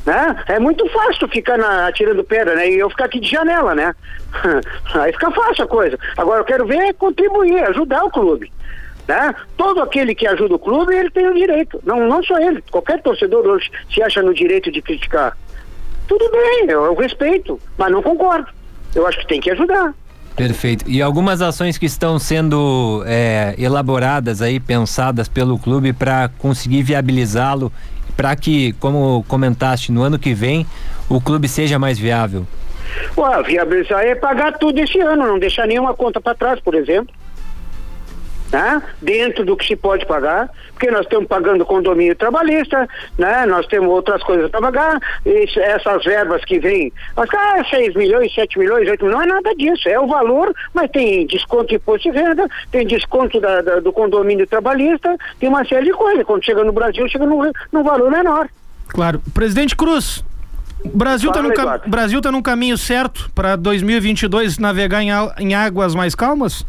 [0.05, 0.45] Né?
[0.49, 2.69] É muito fácil ficar na, atirando pedra, né?
[2.69, 3.95] E eu ficar aqui de janela, né?
[4.95, 5.99] Aí fica fácil a coisa.
[6.17, 8.53] Agora eu quero ver contribuir, ajudar o clube.
[9.07, 9.35] Né?
[9.57, 11.81] Todo aquele que ajuda o clube, ele tem o direito.
[11.85, 15.37] Não, não só ele, qualquer torcedor hoje se acha no direito de criticar.
[16.07, 18.49] Tudo bem, eu, eu respeito, mas não concordo.
[18.95, 19.95] Eu acho que tem que ajudar.
[20.37, 20.85] Perfeito.
[20.89, 27.73] E algumas ações que estão sendo é, elaboradas aí, pensadas pelo clube para conseguir viabilizá-lo,
[28.17, 30.67] para que, como comentaste, no ano que vem
[31.09, 32.47] o clube seja mais viável?
[33.17, 37.15] Ué, viabilizar é pagar tudo esse ano, não deixar nenhuma conta para trás, por exemplo
[38.55, 38.81] né?
[39.03, 42.89] dentro do que se pode pagar, porque nós estamos pagando condomínio trabalhista,
[43.19, 43.45] né?
[43.47, 48.57] nós temos outras coisas para pagar, essas verbas que vêm, mas, ah, 6 milhões, 7
[48.57, 52.13] milhões, 8 milhões, não é nada disso, é o valor, mas tem desconto de imposto
[52.13, 56.25] de renda, tem desconto da, da, do condomínio trabalhista, tem uma série de coisas.
[56.25, 58.49] Quando chega no Brasil, chega num, num valor menor.
[58.87, 59.21] Claro.
[59.35, 60.25] Presidente Cruz,
[60.85, 61.51] Brasil está no,
[61.89, 65.09] Brasil tá no caminho certo para 2022 navegar em,
[65.41, 66.65] em águas mais calmas?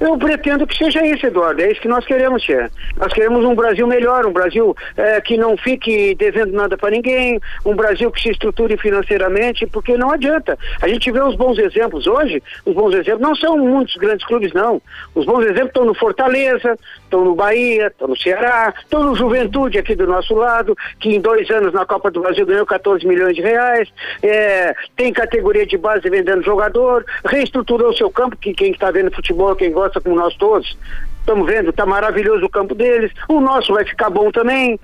[0.00, 1.62] Eu pretendo que seja isso, Eduardo.
[1.62, 2.70] É isso que nós queremos ser.
[2.96, 7.40] Nós queremos um Brasil melhor, um Brasil é, que não fique devendo nada para ninguém,
[7.64, 10.58] um Brasil que se estruture financeiramente, porque não adianta.
[10.80, 14.52] A gente vê os bons exemplos hoje, os bons exemplos não são muitos grandes clubes,
[14.52, 14.80] não.
[15.14, 19.78] Os bons exemplos estão no Fortaleza, estão no Bahia, estão no Ceará, estão no Juventude
[19.78, 23.34] aqui do nosso lado, que em dois anos na Copa do Brasil ganhou 14 milhões
[23.34, 23.88] de reais,
[24.22, 29.56] é, tem categoria de base vendendo jogador, reestruturou seu campo, que quem está vendo futebol,
[29.56, 30.76] quem gosta como nós todos,
[31.20, 34.78] estamos vendo, está maravilhoso o campo deles, o nosso vai ficar bom também.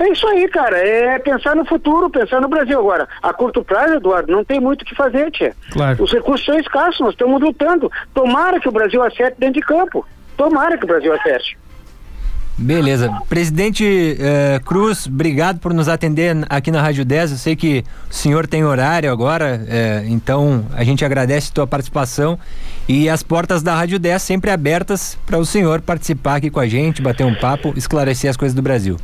[0.00, 0.78] É isso aí, cara.
[0.78, 2.78] É pensar no futuro, pensar no Brasil.
[2.78, 5.56] Agora, a curto prazo, Eduardo, não tem muito o que fazer, tia.
[5.72, 6.04] Claro.
[6.04, 7.90] Os recursos são escassos, nós estamos lutando.
[8.14, 10.06] Tomara que o Brasil acerte dentro de campo.
[10.38, 11.58] Tomara que o Brasil acerte.
[12.56, 13.12] Beleza.
[13.28, 17.32] Presidente eh, Cruz, obrigado por nos atender aqui na Rádio 10.
[17.32, 21.66] Eu sei que o senhor tem horário agora, eh, então a gente agradece a tua
[21.68, 22.36] participação
[22.88, 26.66] e as portas da Rádio 10 sempre abertas para o senhor participar aqui com a
[26.66, 28.96] gente, bater um papo, esclarecer as coisas do Brasil.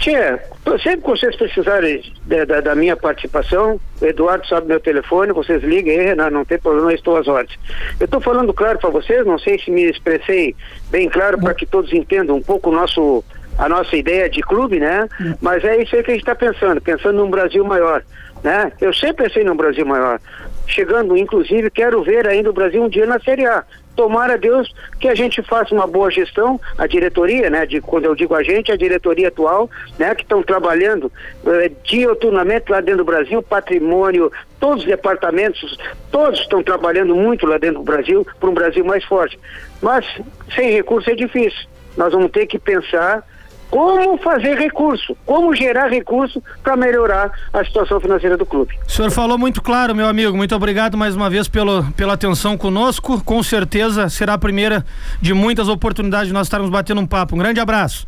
[0.00, 0.42] Tia,
[0.82, 5.62] sempre que vocês precisarem da, da, da, minha participação, o Eduardo sabe meu telefone, vocês
[5.62, 7.58] liguem aí, Renan, não tem problema, estou às ordens.
[8.00, 10.56] Eu estou falando claro para vocês, não sei se me expressei
[10.90, 13.22] bem claro para que todos entendam um pouco o nosso,
[13.58, 15.06] a nossa ideia de clube, né?
[15.38, 18.02] Mas é isso aí que a gente está pensando, pensando num Brasil maior.
[18.42, 18.72] Né?
[18.80, 20.18] Eu sempre pensei num Brasil maior.
[20.66, 23.62] Chegando, inclusive, quero ver ainda o Brasil um dia na Série A
[23.96, 28.14] tomara Deus que a gente faça uma boa gestão, a diretoria, né, de, quando eu
[28.14, 31.10] digo a gente, a diretoria atual, né, que estão trabalhando
[31.46, 35.78] eh, dioturnamente lá dentro do Brasil, patrimônio, todos os departamentos,
[36.10, 39.38] todos estão trabalhando muito lá dentro do Brasil, para um Brasil mais forte.
[39.82, 40.06] Mas
[40.54, 41.68] sem recurso é difícil.
[41.96, 43.24] Nós vamos ter que pensar
[43.70, 48.76] como fazer recurso, como gerar recurso para melhorar a situação financeira do clube.
[48.86, 50.36] O senhor falou muito claro, meu amigo.
[50.36, 53.22] Muito obrigado mais uma vez pelo, pela atenção conosco.
[53.24, 54.84] Com certeza será a primeira
[55.20, 57.36] de muitas oportunidades de nós estarmos batendo um papo.
[57.36, 58.06] Um grande abraço.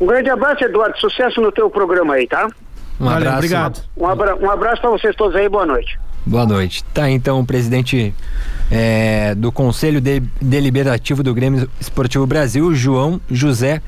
[0.00, 0.98] Um grande abraço, Eduardo.
[0.98, 2.48] Sucesso no teu programa aí, tá?
[3.00, 3.36] Um Valeu, abraço.
[3.36, 3.82] Obrigado.
[3.96, 5.48] Um, abra um abraço para vocês todos aí.
[5.48, 5.98] Boa noite.
[6.26, 6.82] Boa noite.
[6.84, 8.14] Tá então o presidente
[8.70, 13.82] é, do Conselho de, Deliberativo do Grêmio Esportivo Brasil, João José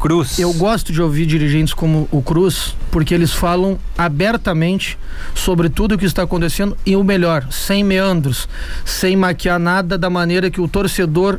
[0.00, 0.38] Cruz.
[0.38, 4.98] Eu gosto de ouvir dirigentes como o Cruz, porque eles falam abertamente
[5.34, 8.48] sobre tudo o que está acontecendo e o melhor, sem meandros,
[8.82, 11.38] sem maquiar nada da maneira que o torcedor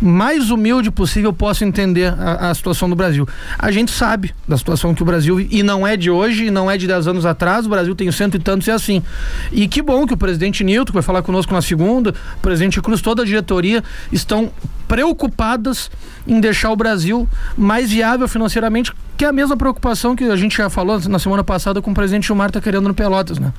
[0.00, 3.26] mais humilde possível possa entender a, a situação do Brasil.
[3.58, 6.70] A gente sabe da situação que o Brasil e não é de hoje, e não
[6.70, 9.02] é de dez anos atrás, o Brasil tem cento e tantos e é assim.
[9.50, 12.80] E que bom que o presidente Nilton, que vai falar conosco na segunda, o presidente
[12.80, 14.52] Cruz, toda a diretoria estão
[14.86, 15.90] preocupadas
[16.28, 20.56] em deixar o Brasil mais viável financeiramente, que é a mesma preocupação que a gente
[20.56, 23.52] já falou na semana passada com o presidente Gilmar tá querendo no Pelotas, né?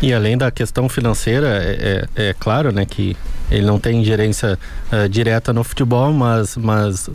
[0.00, 3.16] E além da questão financeira, é, é, é claro, né, que
[3.50, 4.56] ele não tem ingerência
[4.92, 7.10] uh, direta no futebol, mas, mas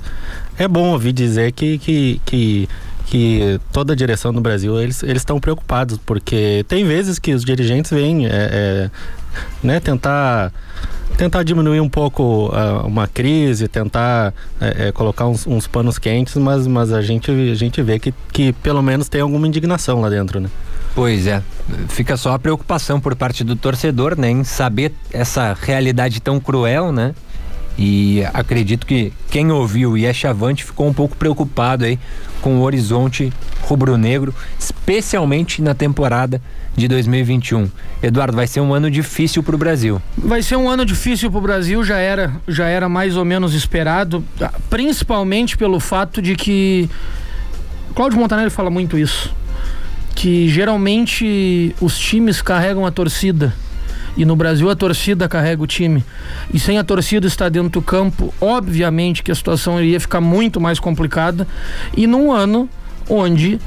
[0.57, 2.69] é bom ouvir dizer que, que, que
[3.07, 7.45] que toda a direção do Brasil eles eles estão preocupados porque tem vezes que os
[7.45, 8.89] dirigentes vêm é, é,
[9.61, 10.51] né tentar
[11.15, 16.35] tentar diminuir um pouco uh, uma crise, tentar é, é, colocar uns, uns, panos quentes,
[16.35, 20.09] mas, mas a, gente, a gente vê que, que pelo menos tem alguma indignação lá
[20.09, 20.49] dentro, né?
[20.93, 21.41] Pois é,
[21.89, 26.91] fica só a preocupação por parte do torcedor, né, em saber essa realidade tão cruel,
[26.91, 27.13] né?
[27.77, 31.99] E acredito que quem ouviu e é chavante ficou um pouco preocupado aí
[32.41, 36.41] com o horizonte rubro-negro, especialmente na temporada
[36.75, 37.69] de 2021.
[38.01, 40.01] Eduardo, vai ser um ano difícil para o Brasil.
[40.17, 43.53] Vai ser um ano difícil para o Brasil, já era, já era mais ou menos
[43.53, 44.23] esperado,
[44.69, 46.89] principalmente pelo fato de que
[47.95, 49.33] Cláudio Montanelli fala muito isso,
[50.13, 53.53] que geralmente os times carregam a torcida
[54.17, 56.03] e no Brasil a torcida carrega o time.
[56.53, 60.59] E sem a torcida estar dentro do campo, obviamente que a situação iria ficar muito
[60.59, 61.47] mais complicada.
[61.95, 62.69] E num ano
[63.09, 63.59] onde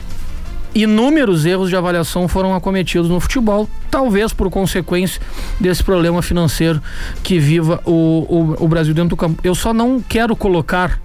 [0.75, 5.21] inúmeros erros de avaliação foram acometidos no futebol, talvez por consequência
[5.59, 6.81] desse problema financeiro
[7.23, 9.41] que viva o, o, o Brasil dentro do campo.
[9.43, 11.01] Eu só não quero colocar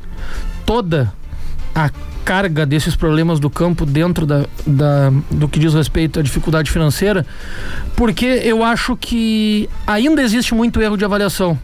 [0.65, 1.11] toda
[1.75, 1.89] a
[2.23, 7.25] carga desses problemas do campo dentro da, da, do que diz respeito à dificuldade financeira,
[7.95, 11.59] porque eu acho que ainda existe muito erro de avaliação.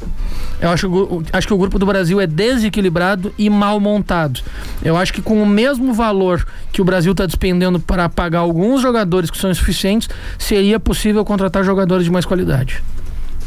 [0.61, 4.41] Eu acho, acho que o grupo do Brasil é desequilibrado e mal montado.
[4.83, 8.81] Eu acho que com o mesmo valor que o Brasil está despendendo para pagar alguns
[8.81, 12.83] jogadores que são insuficientes, seria possível contratar jogadores de mais qualidade.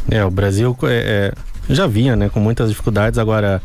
[0.09, 3.17] É, o Brasil é, é já vinha, né, com muitas dificuldades.
[3.17, 3.61] Agora,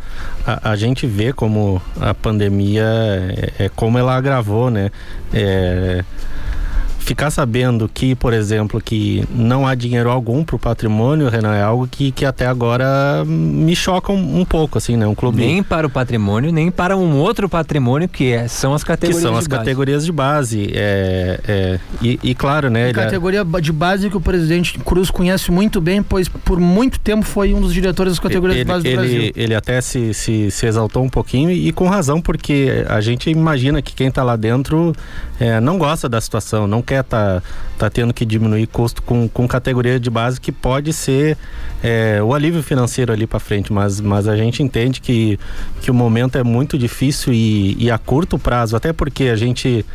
[0.47, 4.91] a, a gente vê como a pandemia é, é como ela agravou, né?
[5.33, 6.05] É,
[7.09, 11.63] ficar sabendo que, por exemplo, que não há dinheiro algum para o patrimônio, Renan, é
[11.63, 15.07] algo que, que até agora me choca um, um, pouco, assim, né?
[15.07, 15.39] Um clube.
[15.39, 19.23] Nem para o patrimônio, nem para um outro patrimônio que é, são as categorias.
[19.23, 20.71] Que são as de categorias de base.
[20.75, 22.91] É, é, e, e, claro, né?
[22.91, 27.25] A categoria de base que o presidente Cruz conhece muito bem, pois por muito tempo
[27.25, 29.33] foi um dos diretores das categorias ele, de base do ele, Brasil.
[29.35, 33.31] Ele até se, se, se exaltou um pouquinho e, e com razão, porque a gente
[33.31, 34.93] imagina que quem está lá dentro
[35.41, 37.41] é, não gosta da situação, não quer estar.
[37.41, 37.43] Tá,
[37.79, 41.39] tá tendo que diminuir custo com, com categoria de base que pode ser
[41.83, 45.39] é, o alívio financeiro ali para frente, mas, mas a gente entende que,
[45.81, 49.87] que o momento é muito difícil e, e a curto prazo, até porque a gente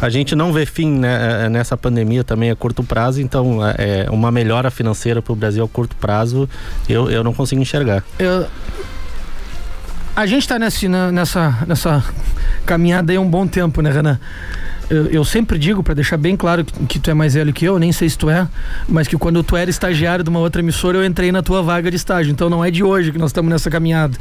[0.00, 4.04] a gente não vê fim né, é, nessa pandemia também a curto prazo, então é,
[4.06, 6.48] é uma melhora financeira para o Brasil a curto prazo
[6.88, 8.04] eu, eu não consigo enxergar.
[8.18, 8.46] Eu,
[10.14, 12.04] a gente está nessa, nessa, nessa
[12.64, 14.18] caminhada aí há um bom tempo, né, Renan?
[14.88, 17.64] Eu, eu sempre digo, para deixar bem claro que, que, tu é mais velho que
[17.64, 18.46] eu, nem sei se tu é,
[18.88, 21.90] mas que quando tu era estagiário de uma outra emissora, eu entrei na tua vaga
[21.90, 22.30] de estágio.
[22.30, 24.16] Então não é de hoje que nós estamos nessa caminhada.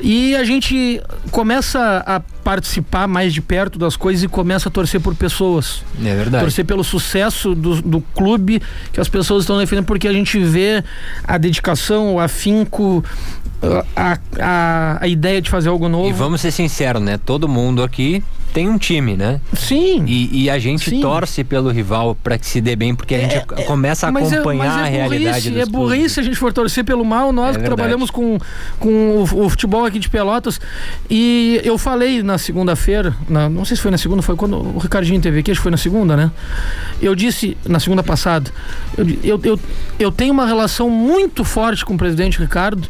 [0.00, 5.00] E a gente começa a participar mais de perto das coisas e começa a torcer
[5.00, 5.82] por pessoas.
[6.00, 6.44] É verdade.
[6.44, 8.60] Torcer pelo sucesso do, do clube
[8.92, 10.82] que as pessoas estão defendendo, porque a gente vê
[11.24, 13.04] a dedicação, o afinco,
[13.94, 16.08] a, a, a ideia de fazer algo novo.
[16.08, 17.18] E vamos ser sinceros, né?
[17.18, 18.22] Todo mundo aqui
[18.52, 19.40] tem um time, né?
[19.54, 20.04] Sim.
[20.06, 21.00] E, e a gente sim.
[21.00, 24.10] torce pelo rival para que se dê bem, porque a gente é, é começa a
[24.10, 27.32] é, acompanhar é, a realidade dos É burrice se a gente for torcer pelo mal,
[27.32, 28.38] nós é que trabalhamos com,
[28.78, 30.60] com o, o, futebol aqui de Pelotas.
[31.08, 35.20] E eu falei na segunda-feira, não sei se foi na segunda, foi quando o Ricardinho
[35.20, 36.30] teve aqui, acho que foi na segunda, né?
[37.00, 38.50] Eu disse, na segunda passada,
[38.98, 39.60] eu, eu, eu,
[39.98, 42.86] eu tenho uma relação muito forte com o presidente Ricardo,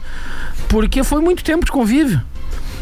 [0.68, 2.20] porque foi muito tempo de convívio.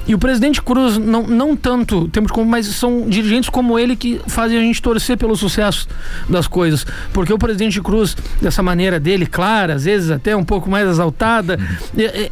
[0.06, 4.20] E o presidente Cruz, não, não tanto temos como, mas são dirigentes como ele que
[4.26, 5.86] fazem a gente torcer pelo sucesso
[6.28, 6.86] das coisas.
[7.12, 11.58] Porque o presidente Cruz, dessa maneira dele, clara, às vezes até um pouco mais exaltada,
[11.94, 12.00] uhum.
[12.00, 12.30] é, é,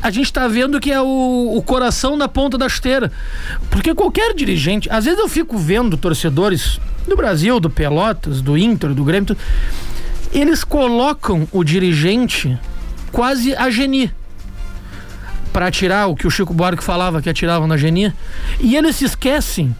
[0.00, 3.10] a gente está vendo que é o, o, coração na ponta da esteira.
[3.70, 8.94] Porque qualquer dirigente, às vezes eu fico vendo torcedores do Brasil, do Pelotas, do Inter,
[8.94, 9.36] do Grêmio,
[10.32, 12.56] eles colocam o dirigente
[13.10, 14.12] quase a geni
[15.56, 18.12] para atirar o que o Chico Buarque falava que atiravam na Geni.
[18.60, 19.74] E eles se esquecem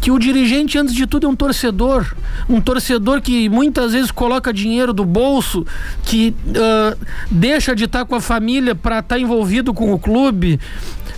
[0.00, 2.16] que o dirigente, antes de tudo, é um torcedor.
[2.48, 5.64] Um torcedor que muitas vezes coloca dinheiro do bolso,
[6.02, 6.98] que uh,
[7.30, 10.58] deixa de estar com a família para estar envolvido com o clube.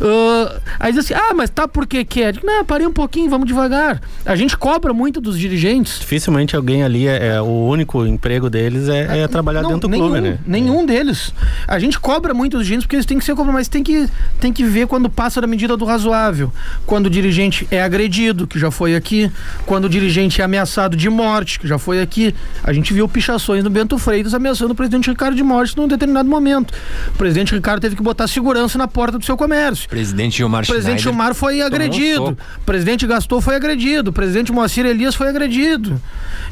[0.00, 2.36] Uh, aí diz assim, ah, mas tá porque quer.
[2.42, 4.00] Não, parei um pouquinho, vamos devagar.
[4.24, 5.98] A gente cobra muito dos dirigentes.
[6.00, 9.90] Dificilmente alguém ali, é, é o único emprego deles é, é trabalhar não, dentro do
[9.90, 10.38] nenhum, clube, né?
[10.46, 11.32] Nenhum deles.
[11.66, 14.08] A gente cobra muito dos dirigentes porque eles têm que ser cobrados, mas tem que,
[14.40, 16.52] tem que ver quando passa da medida do razoável.
[16.86, 19.30] Quando o dirigente é agredido, que já foi aqui.
[19.66, 22.34] Quando o dirigente é ameaçado de morte, que já foi aqui.
[22.62, 26.28] A gente viu pichações no Bento Freitas ameaçando o presidente Ricardo de morte num determinado
[26.28, 26.72] momento.
[27.08, 29.77] O presidente Ricardo teve que botar segurança na porta do seu comércio.
[29.86, 32.24] Presidente Gilmar O presidente Gilmar foi agredido.
[32.24, 34.10] Um o presidente Gastou foi agredido.
[34.10, 36.00] O presidente Moacir Elias foi agredido.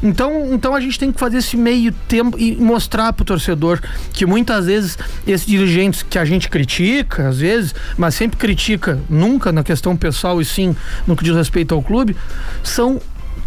[0.03, 3.81] Então, então a gente tem que fazer esse meio tempo e mostrar pro torcedor
[4.13, 9.53] que muitas vezes esses dirigentes que a gente critica, às vezes, mas sempre critica, nunca
[9.53, 12.17] na questão pessoal e sim no que diz respeito ao clube,
[12.63, 13.01] são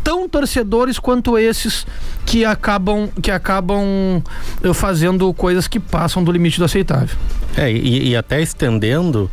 [0.04, 1.86] tão torcedores quanto esses
[2.26, 4.24] que acabam que acabam
[4.64, 7.18] eh, fazendo coisas que passam do limite do aceitável.
[7.58, 9.30] É, e, e até estendendo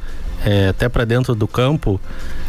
[0.47, 2.01] é, até para dentro do campo.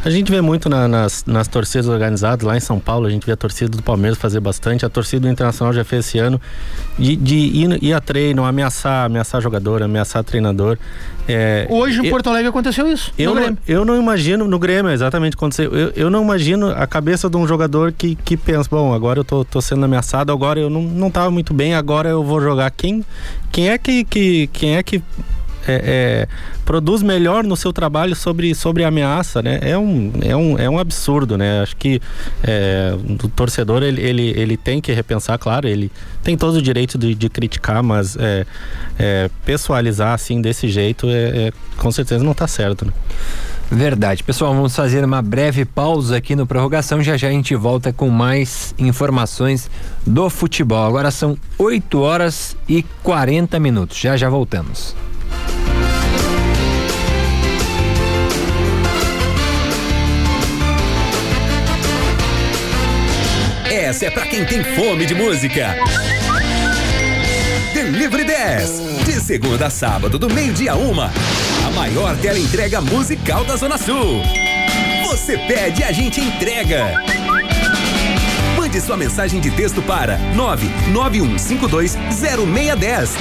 [0.05, 3.25] A gente vê muito na, nas, nas torcidas organizadas, lá em São Paulo, a gente
[3.25, 6.39] vê a torcida do Palmeiras fazer bastante, a torcida do Internacional já fez esse ano,
[6.97, 10.77] de, de ir, ir a treino, ameaçar, ameaçar jogador, ameaçar treinador.
[11.27, 13.11] É, Hoje em Porto Alegre aconteceu isso.
[13.17, 15.73] Eu não, eu não imagino, no Grêmio, exatamente aconteceu.
[15.73, 19.25] Eu, eu não imagino a cabeça de um jogador que, que pensa, bom, agora eu
[19.25, 22.69] tô, tô sendo ameaçado, agora eu não, não tava muito bem, agora eu vou jogar.
[22.69, 23.03] Quem,
[23.51, 25.01] quem é que, que, quem é que
[25.67, 26.27] é, é,
[26.65, 29.59] produz melhor no seu trabalho sobre, sobre ameaça, né?
[29.61, 31.61] É um, é um, é um absurdo, né?
[31.61, 32.01] Acho que
[32.43, 35.91] é, o torcedor ele, ele, ele tem que repensar, claro, ele
[36.23, 38.45] tem todo o direito de, de criticar, mas é,
[38.97, 42.85] é, pessoalizar assim desse jeito é, é com certeza não está certo.
[42.85, 42.93] Né?
[43.69, 44.23] Verdade.
[44.23, 47.03] Pessoal, vamos fazer uma breve pausa aqui no prorrogação.
[47.03, 49.69] Já já a gente volta com mais informações
[50.05, 50.85] do futebol.
[50.85, 53.97] Agora são 8 horas e 40 minutos.
[53.97, 54.95] Já já voltamos.
[63.87, 65.73] Essa é para quem tem fome de música.
[67.73, 69.05] Delivery 10.
[69.05, 71.09] De segunda a sábado, do meio-dia uma.
[71.65, 74.21] A maior tela entrega musical da Zona Sul.
[75.05, 77.01] Você pede, a gente entrega.
[78.57, 83.11] Mande sua mensagem de texto para 991520610.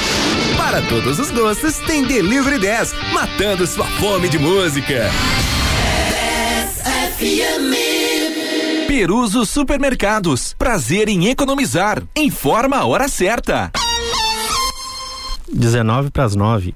[0.56, 5.08] Para todos os gostos, tem Delivery 10, matando sua fome de música.
[6.10, 6.70] 10
[7.14, 7.85] FM.
[8.98, 10.54] Peruso Supermercados.
[10.54, 12.02] Prazer em economizar.
[12.16, 13.70] Informa a hora certa.
[15.52, 16.74] 19 para as 9.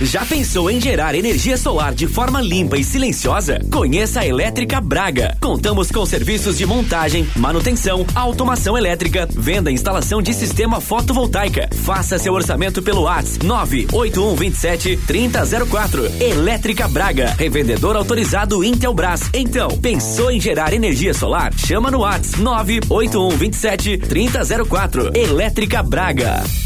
[0.00, 3.60] Já pensou em gerar energia solar de forma limpa e silenciosa?
[3.72, 5.38] Conheça a Elétrica Braga.
[5.40, 11.70] Contamos com serviços de montagem, manutenção, automação elétrica, venda e instalação de sistema fotovoltaica.
[11.82, 16.04] Faça seu orçamento pelo WhatsApp 98127 3004.
[16.20, 19.22] Elétrica Braga, revendedor autorizado Intelbras.
[19.32, 21.54] Então, pensou em gerar energia solar?
[21.56, 25.16] Chama no WhatsApp 98127 3004.
[25.16, 26.65] Elétrica Braga.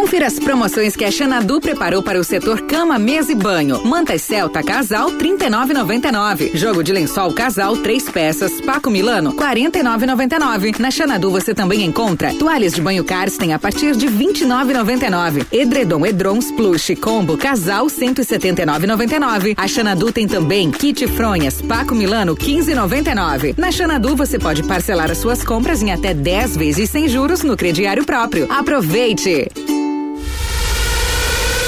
[0.00, 3.84] Confira as promoções que a Xanadu preparou para o setor cama, mesa e banho.
[3.84, 6.56] Mantas Celta Casal 39,99.
[6.56, 10.78] Jogo de lençol Casal três peças Paco Milano 49,99.
[10.78, 15.46] Na Xanadu você também encontra toalhas de banho Karsten a partir de 29,99.
[15.52, 19.52] Edredom Edrons Plush Combo Casal 179,99.
[19.54, 23.54] A Xanadu tem também kit fronhas Paco Milano 15,99.
[23.58, 27.54] Na Xanadu você pode parcelar as suas compras em até 10 vezes sem juros no
[27.54, 28.50] crediário próprio.
[28.50, 29.46] Aproveite!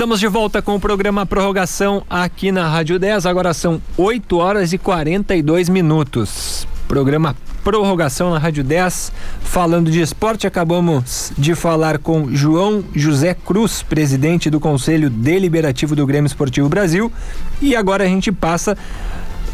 [0.00, 3.26] Estamos de volta com o programa Prorrogação aqui na Rádio 10.
[3.26, 6.66] Agora são 8 horas e 42 minutos.
[6.88, 9.12] Programa Prorrogação na Rádio 10.
[9.42, 16.06] Falando de esporte, acabamos de falar com João José Cruz, presidente do Conselho Deliberativo do
[16.06, 17.12] Grêmio Esportivo Brasil.
[17.60, 18.78] E agora a gente passa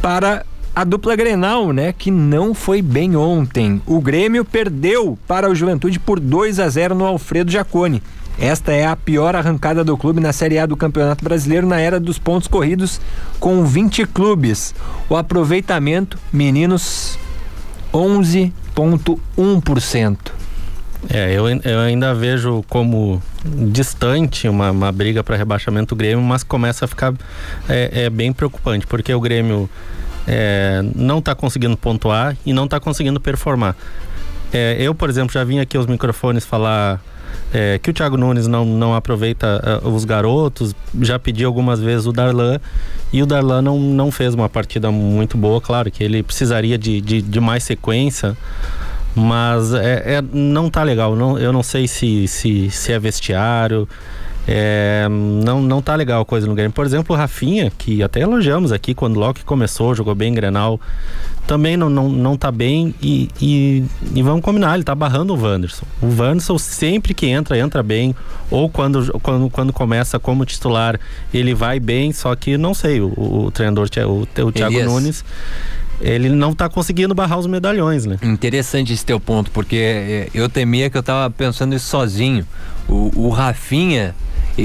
[0.00, 3.82] para a dupla Grenal, né, que não foi bem ontem.
[3.84, 8.00] O Grêmio perdeu para o Juventude por 2 a 0 no Alfredo Jaconi.
[8.38, 11.98] Esta é a pior arrancada do clube na Série A do Campeonato Brasileiro na era
[11.98, 13.00] dos pontos corridos,
[13.40, 14.74] com 20 clubes.
[15.08, 17.18] O aproveitamento, meninos,
[17.92, 20.36] 11,1%.
[21.08, 26.42] É, eu, eu ainda vejo como distante uma, uma briga para rebaixamento do Grêmio, mas
[26.42, 27.14] começa a ficar
[27.68, 29.70] é, é bem preocupante, porque o Grêmio
[30.26, 33.76] é, não está conseguindo pontuar e não está conseguindo performar.
[34.52, 37.00] É, eu, por exemplo, já vim aqui aos microfones falar
[37.56, 42.06] é, que o Thiago Nunes não, não aproveita uh, os garotos, já pedi algumas vezes
[42.06, 42.60] o Darlan
[43.10, 47.00] e o Darlan não, não fez uma partida muito boa, claro que ele precisaria de,
[47.00, 48.36] de, de mais sequência,
[49.14, 53.88] mas é, é, não tá legal, não, eu não sei se, se, se é vestiário,
[54.46, 56.72] é, não, não tá legal a coisa no Grêmio.
[56.72, 60.34] Por exemplo, o Rafinha, que até elogiamos aqui quando o Loki começou, jogou bem em
[60.34, 60.80] Grenal,
[61.46, 63.84] também não, não, não tá bem e, e,
[64.14, 65.86] e, vamos combinar, ele tá barrando o Wanderson.
[66.00, 68.14] O Wanderson sempre que entra, entra bem,
[68.50, 70.98] ou quando, quando, quando começa como titular,
[71.32, 74.90] ele vai bem, só que não sei, o, o treinador, o, o Thiago Elias.
[74.90, 75.24] Nunes
[76.00, 78.18] ele não está conseguindo barrar os medalhões, né?
[78.22, 82.46] Interessante esse teu ponto, porque eh, eu temia que eu estava pensando isso sozinho.
[82.88, 84.14] O, o Rafinha,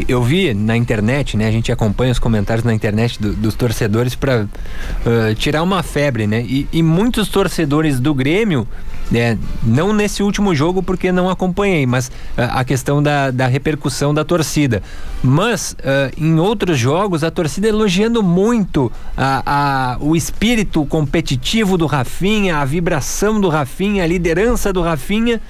[0.08, 1.48] eu vi na internet, né?
[1.48, 6.26] A gente acompanha os comentários na internet do, dos torcedores para uh, tirar uma febre,
[6.26, 6.42] né?
[6.42, 8.68] E, e muitos torcedores do Grêmio
[9.12, 12.12] né, não nesse último jogo porque não acompanhei, mas uh,
[12.54, 14.82] a questão da, da repercussão da torcida.
[15.22, 21.86] Mas uh, em outros jogos a torcida elogiando muito a, a, o espírito competitivo do
[21.86, 25.42] Rafinha, a vibração do Rafinha, a liderança do Rafinha.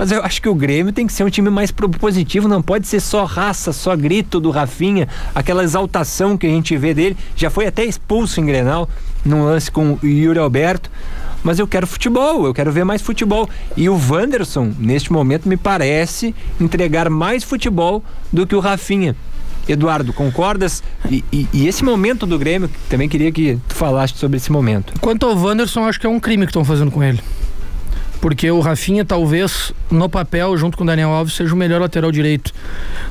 [0.00, 2.86] Mas eu acho que o Grêmio tem que ser um time mais propositivo, não pode
[2.86, 7.18] ser só raça, só grito do Rafinha, aquela exaltação que a gente vê dele.
[7.36, 8.88] Já foi até expulso em Grenal,
[9.22, 10.90] num lance com o Yuri Alberto.
[11.44, 13.46] Mas eu quero futebol, eu quero ver mais futebol.
[13.76, 19.14] E o Wanderson, neste momento, me parece entregar mais futebol do que o Rafinha.
[19.68, 20.82] Eduardo, concordas?
[21.10, 24.94] E, e, e, esse momento do Grêmio, também queria que tu falasse sobre esse momento.
[24.98, 27.20] Quanto ao Wanderson, acho que é um crime que estão fazendo com ele
[28.20, 32.12] porque o Rafinha talvez no papel junto com o Daniel Alves seja o melhor lateral
[32.12, 32.52] direito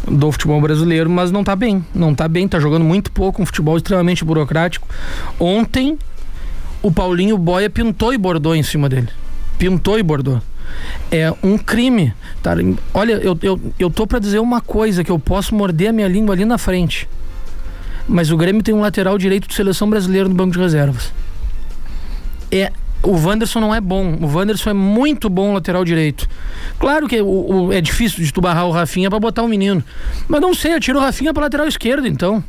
[0.08, 3.46] do futebol brasileiro, mas não tá bem, não tá bem, tá jogando muito pouco, um
[3.46, 4.88] futebol extremamente burocrático.
[5.40, 5.98] Ontem
[6.82, 9.10] o Paulinho Boia pintou e bordou em cima dele.
[9.58, 10.42] Pintou e bordou.
[11.12, 12.14] É um crime.
[12.42, 12.52] Tá?
[12.94, 16.08] Olha, eu, eu, eu tô para dizer uma coisa que eu posso morder a minha
[16.08, 17.10] língua ali na frente.
[18.08, 21.12] Mas o Grêmio tem um lateral direito de seleção brasileira no banco de reservas.
[22.52, 22.72] É
[23.02, 24.18] o Wanderson não é bom.
[24.22, 26.28] O Wanderson é muito bom lateral direito.
[26.78, 29.48] Claro que o, o, é difícil de tu barrar o Rafinha para botar o um
[29.48, 29.84] menino.
[30.28, 32.44] Mas não sei, atira o Rafinha para lateral esquerdo, então.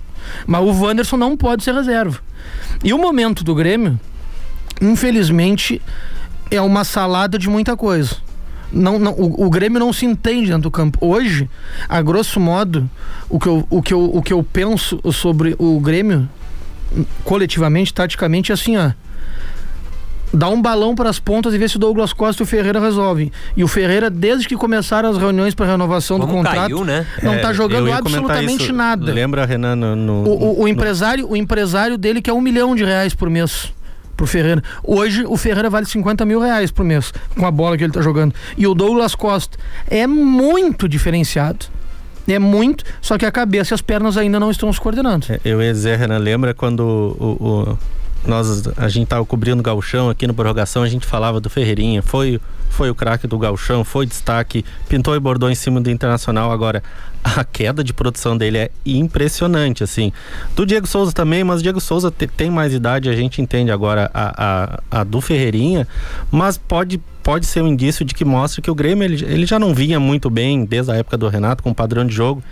[0.47, 2.21] Mas o Wanderson não pode ser reserva.
[2.83, 3.99] E o momento do Grêmio,
[4.81, 5.81] infelizmente,
[6.51, 8.17] é uma salada de muita coisa.
[8.73, 10.99] Não, não, o, o, Grêmio não se entende dentro do campo.
[11.01, 11.49] Hoje,
[11.89, 12.89] a grosso modo,
[13.29, 16.29] o que eu, o que eu, o que eu penso sobre o Grêmio,
[17.25, 18.93] coletivamente, taticamente, é assim, ó
[20.33, 22.81] dá um balão para as pontas e ver se o Douglas Costa e o Ferreira
[22.81, 23.33] resolvem.
[23.57, 27.07] E o Ferreira, desde que começaram as reuniões para renovação Como do contrato, caiu, né?
[27.23, 29.13] não está é, jogando absolutamente nada.
[29.13, 32.85] Lembra, Renan, no, no, o, o, o empresário, o empresário dele quer um milhão de
[32.85, 33.73] reais por mês
[34.17, 34.63] pro Ferreira.
[34.85, 38.03] Hoje o Ferreira vale 50 mil reais por mês com a bola que ele tá
[38.03, 38.35] jogando.
[38.57, 39.59] E o Douglas Costa
[39.89, 41.67] é muito diferenciado.
[42.29, 45.27] É muito, só que a cabeça e as pernas ainda não estão se coordenando.
[45.31, 47.79] É, eu ia dizer, Renan, lembra quando o, o
[48.27, 52.03] nós a gente tava cobrindo o Galchão aqui no prorrogação, a gente falava do Ferreirinha,
[52.03, 52.41] foi
[52.71, 56.83] foi o craque do Galchão, foi destaque, pintou e bordou em cima do Internacional agora.
[57.23, 60.11] A queda de produção dele é impressionante, assim.
[60.57, 63.71] Do Diego Souza também, mas o Diego Souza te, tem mais idade, a gente entende
[63.71, 65.87] agora a, a, a do Ferreirinha,
[66.31, 69.59] mas pode pode ser um indício de que mostra que o Grêmio ele, ele já
[69.59, 72.43] não vinha muito bem desde a época do Renato com o padrão de jogo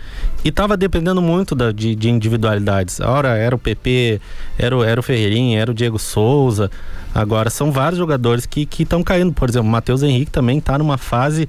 [0.45, 2.99] e estava dependendo muito da, de, de, individualidades.
[2.99, 4.21] Ora era o PP,
[4.57, 6.69] era o, era o Ferreirinha, era o Diego Souza.
[7.13, 9.33] Agora são vários jogadores que estão caindo.
[9.33, 11.47] Por exemplo, o Matheus Henrique também está numa fase.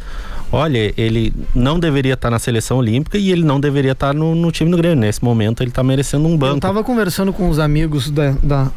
[0.50, 4.12] Olha, ele não deveria estar tá na seleção olímpica e ele não deveria estar tá
[4.12, 4.98] no, no, time do Grêmio.
[4.98, 6.54] Nesse momento ele está merecendo um banco.
[6.54, 8.70] Eu estava conversando com os amigos da, da,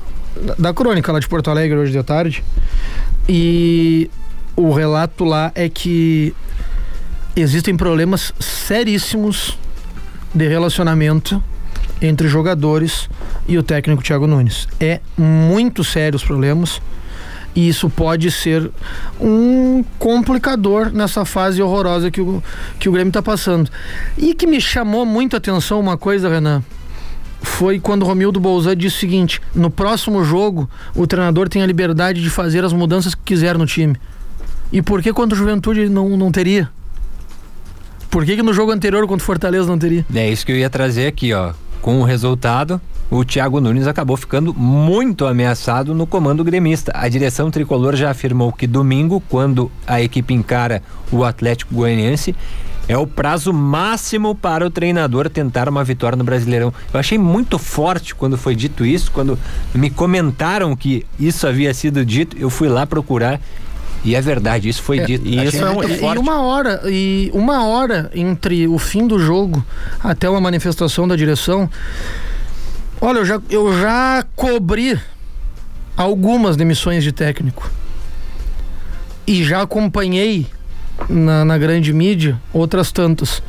[0.60, 2.44] da crônica lá de Porto Alegre hoje de tarde
[3.28, 4.10] e
[4.56, 6.36] o relato lá é que
[7.36, 9.58] existem problemas seríssimos
[10.34, 11.42] de relacionamento
[12.04, 13.10] entre jogadores
[13.48, 14.68] e o técnico Thiago Nunes.
[14.80, 16.82] É muito sério os problemas
[17.56, 18.70] e isso pode ser
[19.20, 22.44] um complicador nessa fase horrorosa que o,
[22.80, 23.70] que o Grêmio está passando.
[24.18, 26.64] E que me chamou muito a atenção uma coisa, Renan.
[27.42, 32.22] foi quando Romildo Bolzan disse o seguinte: no próximo jogo, o treinador tem a liberdade
[32.22, 33.96] de fazer as mudanças que quiser no time.
[34.72, 36.70] E por que contra o Juventude ele não, não teria?
[38.10, 40.06] Por que, que no jogo anterior contra o Fortaleza não teria?
[40.14, 41.54] É isso que eu ia trazer aqui, ó.
[41.84, 42.80] Com o resultado,
[43.12, 46.94] o Thiago Nunes acabou ficando muito ameaçado no comando gremista.
[46.96, 50.82] A direção tricolor já afirmou que domingo, quando a equipe encara
[51.12, 52.34] o Atlético Goianiense,
[52.88, 56.74] é o prazo máximo para o treinador tentar uma vitória no Brasileirão.
[56.94, 59.38] Eu achei muito forte quando foi dito isso, quando
[59.76, 63.42] me comentaram que isso havia sido dito, eu fui lá procurar
[64.04, 65.26] e é verdade, isso foi É, dito.
[65.28, 66.20] e, isso é muito e forte.
[66.20, 69.64] uma hora e uma hora entre o fim do jogo
[70.04, 71.70] até uma manifestação da direção.
[73.00, 75.00] Olha, eu já, eu já cobri
[75.96, 77.70] algumas demissões de técnico
[79.28, 80.48] e já acompanhei
[81.10, 83.42] na, na grande mídia outras tantas.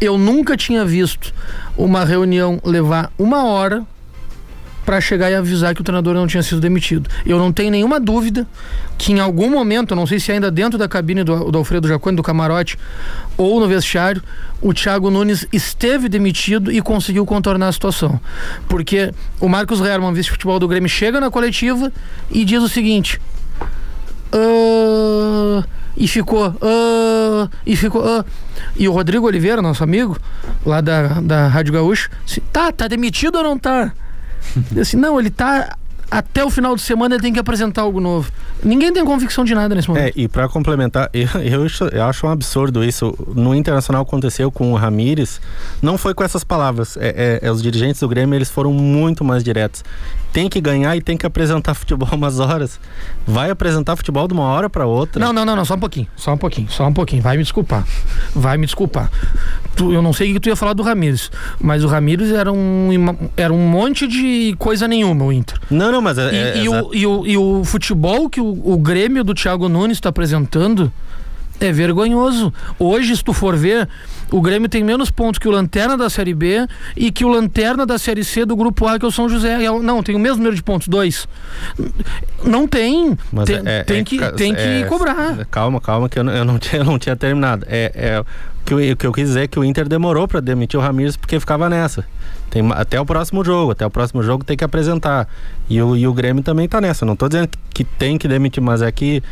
[0.00, 1.32] Eu nunca tinha visto
[1.76, 3.84] uma reunião levar uma hora
[4.86, 7.10] para chegar e avisar que o treinador não tinha sido demitido.
[7.26, 8.46] Eu não tenho nenhuma dúvida
[8.96, 12.16] que em algum momento, não sei se ainda dentro da cabine do, do Alfredo Jaconi,
[12.16, 12.78] do camarote,
[13.36, 14.22] ou no vestiário,
[14.62, 18.18] o Thiago Nunes esteve demitido e conseguiu contornar a situação.
[18.68, 21.92] Porque o Marcos Herman, vice-futebol do Grêmio, chega na coletiva
[22.30, 23.20] e diz o seguinte.
[24.32, 25.64] "Ah",
[25.96, 26.54] e ficou.
[26.62, 28.04] "Ah", e ficou.
[28.04, 28.24] "Ah".
[28.76, 30.16] E o Rodrigo Oliveira, nosso amigo,
[30.64, 33.92] lá da, da Rádio Gaúcho, disse, tá, tá demitido ou não tá?
[34.80, 35.76] Assim, não, ele tá.
[36.08, 38.30] Até o final de semana ele tem que apresentar algo novo.
[38.62, 40.04] Ninguém tem convicção de nada nesse momento.
[40.06, 41.26] É, e pra complementar, eu,
[41.92, 43.12] eu acho um absurdo isso.
[43.34, 45.40] No Internacional aconteceu com o Ramires,
[45.82, 46.96] não foi com essas palavras.
[46.96, 49.82] É, é- é, os dirigentes do Grêmio eles foram muito mais diretos.
[50.36, 52.78] Tem que ganhar e tem que apresentar futebol umas horas.
[53.26, 55.18] Vai apresentar futebol de uma hora para outra.
[55.24, 57.22] Não, não, não, não, só um pouquinho, só um pouquinho, só um pouquinho.
[57.22, 57.86] Vai me desculpar.
[58.34, 59.10] Vai me desculpar.
[59.74, 62.52] Tu- eu não sei o que tu ia falar do Ramires, mas o Ramires era
[62.52, 62.90] um,
[63.34, 65.58] era um monte de coisa nenhuma, o Inter.
[65.70, 66.24] Não, não, mas E, é,
[66.58, 69.96] é- e o, e, o, e o futebol que o, o Grêmio do Thiago Nunes
[69.96, 70.92] está apresentando
[71.60, 72.52] é vergonhoso.
[72.78, 73.88] Hoje, se tu for ver,
[74.30, 77.86] o Grêmio tem menos pontos que o Lanterna da Série B e que o Lanterna
[77.86, 79.64] da Série C do Grupo A, que é o São José.
[79.64, 81.26] É Não, tem o mesmo número de pontos, dois.
[82.44, 83.16] Não tem.
[83.44, 85.46] Tem, é- tem é- que, é- tem que é- cobrar.
[85.50, 87.64] Calma, calma, que eu não, eu não tinha, eu não tinha terminado.
[87.68, 88.24] É, é, o,
[88.64, 90.82] que eu, o que eu quis dizer é que o Inter demorou para demitir o
[90.82, 92.04] Ramires porque ficava nessa.
[92.50, 95.28] Tem, até o próximo jogo, até o próximo jogo tem que apresentar.
[95.68, 97.04] E o, e o Grêmio também tá nessa.
[97.04, 99.22] Não tô dizendo que, que tem que demitir, mas é que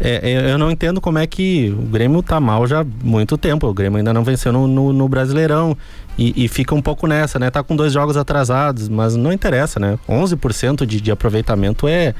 [0.00, 3.36] é, é, eu não entendo como é que o Grêmio tá mal já há muito
[3.36, 3.66] tempo.
[3.66, 5.76] O Grêmio ainda não venceu no, no, no Brasileirão.
[6.18, 7.50] E, e fica um pouco nessa, né?
[7.50, 9.98] Tá com dois jogos atrasados, mas não interessa, né?
[10.08, 12.14] 11% de, de aproveitamento é,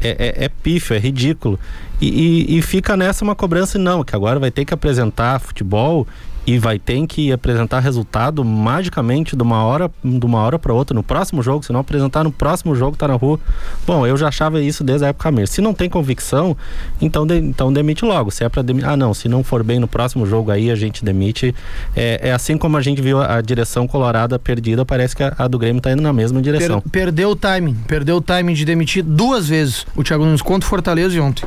[0.00, 1.58] é, é, é pífio, é ridículo.
[2.00, 2.08] E,
[2.48, 6.06] e, e fica nessa uma cobrança, não, que agora vai ter que apresentar futebol
[6.46, 10.94] e vai ter que apresentar resultado magicamente de uma hora de uma hora para outra
[10.94, 13.40] no próximo jogo, se não apresentar no próximo jogo tá na rua.
[13.86, 15.48] Bom, eu já achava isso desde a época mesmo.
[15.54, 16.56] Se não tem convicção,
[17.00, 18.30] então de- então demite logo.
[18.30, 20.76] Se é para demitir, ah não, se não for bem no próximo jogo aí a
[20.76, 21.54] gente demite.
[21.96, 25.34] É, é assim como a gente viu a, a direção colorada perdida, parece que a,
[25.36, 26.80] a do Grêmio tá indo na mesma direção.
[26.80, 27.74] Per- perdeu o timing.
[27.88, 31.44] Perdeu o timing de demitir duas vezes o Thiago Nunes contra o Fortaleza e ontem.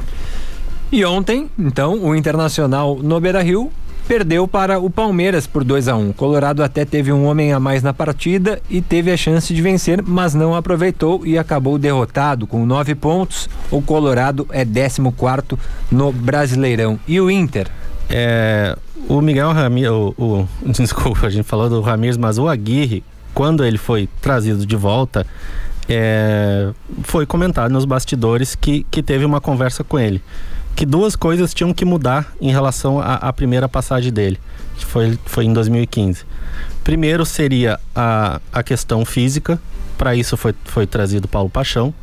[0.92, 3.72] E ontem, então, o Internacional no Beira-Rio
[4.10, 7.84] perdeu para o Palmeiras por 2 a 1 Colorado até teve um homem a mais
[7.84, 12.66] na partida e teve a chance de vencer, mas não aproveitou e acabou derrotado com
[12.66, 13.48] nove pontos.
[13.70, 15.00] O Colorado é 14
[15.92, 17.00] no Brasileirão.
[17.08, 17.68] E o Inter?
[18.10, 18.76] É,
[19.08, 23.04] o Miguel Ramírez, o, o- desculpa, a gente falou do Ramírez, mas o Aguirre,
[23.36, 25.24] quando ele foi trazido de volta,
[25.88, 26.72] é,
[27.04, 30.20] foi comentado nos bastidores que, que teve uma conversa com ele.
[30.80, 34.40] Que duas coisas tinham que mudar em relação à, primeira passagem dele,
[34.78, 36.24] que foi, foi em 2015.
[36.86, 39.60] Primeiro seria a, a questão física,
[39.98, 41.94] para isso foi, foi trazido Paulo Paixão.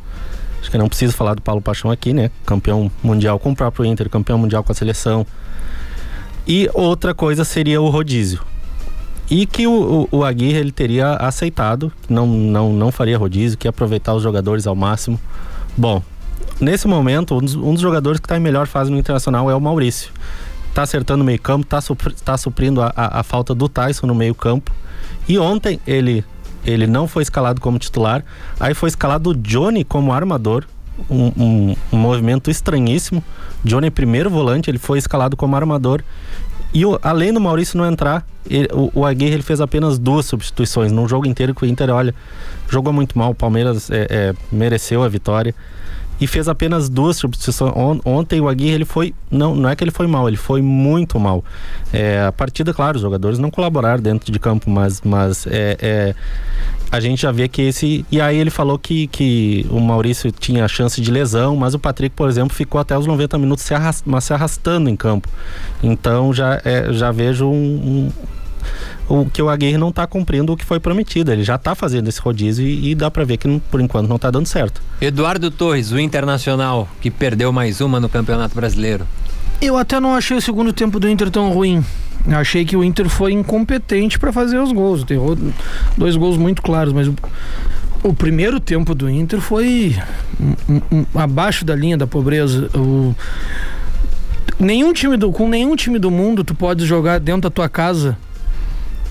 [0.61, 2.29] Acho que não preciso falar do Paulo Paixão aqui, né?
[2.45, 5.25] Campeão mundial com o próprio Inter, campeão mundial com a seleção.
[6.47, 8.43] E outra coisa seria o rodízio.
[9.27, 13.65] E que o, o, o Aguirre ele teria aceitado, não, não, não faria rodízio, que
[13.65, 15.19] ia aproveitar os jogadores ao máximo.
[15.75, 16.03] Bom,
[16.59, 19.55] nesse momento, um dos, um dos jogadores que está em melhor fase no Internacional é
[19.55, 20.11] o Maurício.
[20.73, 24.07] Tá acertando o meio campo, tá, supri, tá suprindo a, a, a falta do Tyson
[24.07, 24.71] no meio campo.
[25.27, 26.23] E ontem ele,
[26.63, 28.23] ele não foi escalado como titular,
[28.59, 30.65] aí foi escalado o Johnny como armador,
[31.09, 33.23] um, um, um movimento estranhíssimo.
[33.63, 36.03] Johnny, primeiro volante, ele foi escalado como armador.
[36.73, 40.25] E o, além do Maurício não entrar, ele, o, o Aguirre ele fez apenas duas
[40.25, 42.13] substituições num jogo inteiro que o Inter, olha,
[42.69, 43.31] jogou muito mal.
[43.31, 45.55] O Palmeiras é, é, mereceu a vitória
[46.19, 47.73] e fez apenas duas substituições.
[47.75, 50.61] On, ontem o Aguirre ele foi, não, não é que ele foi mal, ele foi
[50.61, 51.43] muito mal.
[51.93, 56.15] É, a partida, claro, os jogadores não colaboraram dentro de campo, mas, mas é, é
[56.91, 58.05] a gente já vê que esse.
[58.11, 62.15] E aí ele falou que, que o Maurício tinha chance de lesão, mas o Patrick,
[62.15, 63.73] por exemplo, ficou até os 90 minutos se,
[64.21, 65.27] se arrastando em campo.
[65.83, 68.11] Então já, é, já vejo um, um,
[69.07, 71.31] o que o Aguirre não está cumprindo o que foi prometido.
[71.31, 74.17] Ele já está fazendo esse rodízio e, e dá para ver que por enquanto não
[74.17, 74.81] está dando certo.
[74.99, 79.07] Eduardo Torres, o Internacional, que perdeu mais uma no Campeonato Brasileiro.
[79.61, 81.83] Eu até não achei o segundo tempo do Inter tão ruim.
[82.27, 85.05] Achei que o Inter foi incompetente para fazer os gols.
[85.09, 85.37] Errou
[85.97, 87.15] dois gols muito claros, mas o,
[88.03, 89.95] o primeiro tempo do Inter foi
[90.39, 92.69] um, um, abaixo da linha da pobreza.
[92.77, 93.15] O,
[94.59, 98.17] nenhum time do, com nenhum time do mundo tu pode jogar dentro da tua casa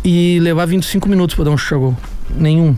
[0.05, 1.97] e levar 25 minutos para dar um chute a gol.
[2.31, 2.77] Nenhum.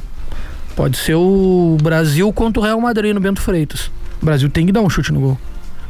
[0.74, 3.90] Pode ser o Brasil contra o Real Madrid no Bento Freitas.
[4.22, 5.38] O Brasil tem que dar um chute no gol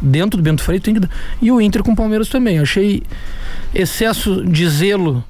[0.00, 1.10] dentro do Bento Freitas tem que dar.
[1.40, 2.58] E o Inter com o Palmeiras também.
[2.58, 3.02] Achei
[3.74, 5.24] excesso de zelo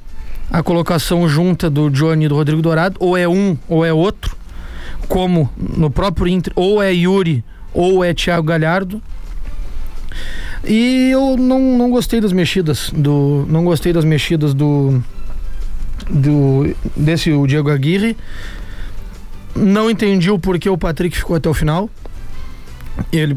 [0.50, 4.36] a colocação junta do Johnny e do Rodrigo Dourado, ou é um ou é outro,
[5.06, 7.44] como no próprio Inter, ou é Yuri
[7.74, 9.02] ou é Thiago Galhardo.
[10.64, 15.02] E eu não, não gostei das mexidas do não gostei das mexidas do
[16.08, 18.16] do desse o Diego Aguirre.
[19.54, 21.90] Não entendi o porquê o Patrick ficou até o final.
[23.12, 23.36] Ele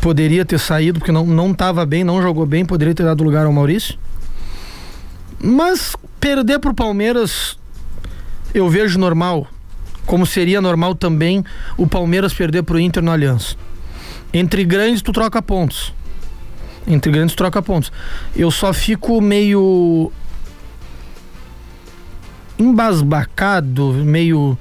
[0.00, 3.46] poderia ter saído porque não não estava bem, não jogou bem, poderia ter dado lugar
[3.46, 3.98] ao Maurício.
[5.40, 7.58] Mas perder para o Palmeiras
[8.54, 9.46] eu vejo normal,
[10.06, 11.44] como seria normal também
[11.76, 13.56] o Palmeiras perder para o Inter no Aliança.
[14.32, 15.94] Entre grandes tu troca pontos.
[16.86, 17.92] Entre grandes tu troca pontos.
[18.34, 20.10] Eu só fico meio
[22.58, 24.58] embasbacado, meio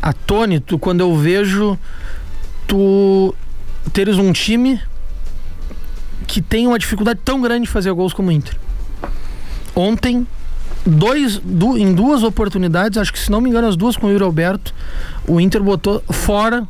[0.00, 1.78] atônito quando eu vejo
[2.66, 3.34] tu
[3.92, 4.80] teres um time
[6.26, 8.56] que tem uma dificuldade tão grande de fazer gols como o Inter.
[9.74, 10.26] Ontem,
[10.86, 14.10] dois, du, em duas oportunidades, acho que se não me engano, as duas com o
[14.10, 14.72] Yuri Alberto,
[15.26, 16.66] o Inter botou fora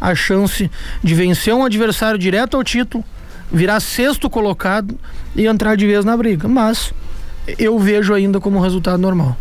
[0.00, 0.70] a chance
[1.02, 3.04] de vencer um adversário direto ao título,
[3.52, 4.98] virar sexto colocado
[5.34, 6.48] e entrar de vez na briga.
[6.48, 6.92] Mas
[7.58, 9.36] eu vejo ainda como resultado normal.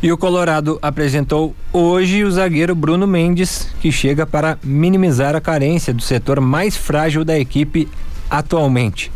[0.00, 5.92] E o Colorado apresentou hoje o zagueiro Bruno Mendes, que chega para minimizar a carência
[5.92, 7.88] do setor mais frágil da equipe
[8.30, 9.10] atualmente.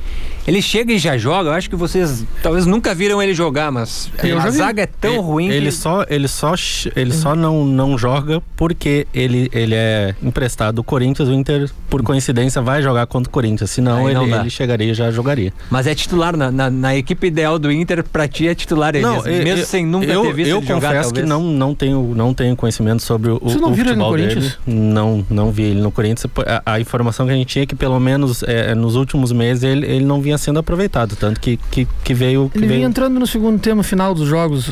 [0.46, 1.50] Ele chega e já joga.
[1.50, 5.12] Eu acho que vocês talvez nunca viram ele jogar, mas eu a zaga é tão
[5.12, 5.72] ele, ruim ele que...
[5.72, 6.54] só ele só
[6.96, 11.28] ele só não não joga porque ele ele é emprestado do Corinthians.
[11.28, 13.70] O Inter por coincidência vai jogar contra o Corinthians.
[13.70, 15.52] Senão ele, ele chegaria e já jogaria.
[15.70, 18.02] Mas é titular na, na, na, equipe ideal do Inter.
[18.02, 20.66] Pra ti é titular ele, não, mesmo, eu, sem nunca eu, ter visto eu ele
[20.66, 20.88] jogar.
[20.88, 23.84] Eu confesso que não não tenho não tenho conhecimento sobre o, Você não o viu
[23.84, 24.28] ele no dele.
[24.28, 24.58] Corinthians?
[24.66, 26.26] Não não vi ele no Corinthians.
[26.46, 29.62] A, a, informação que a gente tinha é que pelo menos é, nos últimos meses
[29.62, 32.50] ele, ele não vinha sendo aproveitado tanto que, que, que veio.
[32.50, 32.78] Que ele veio...
[32.78, 34.70] vinha entrando no segundo tempo final dos jogos,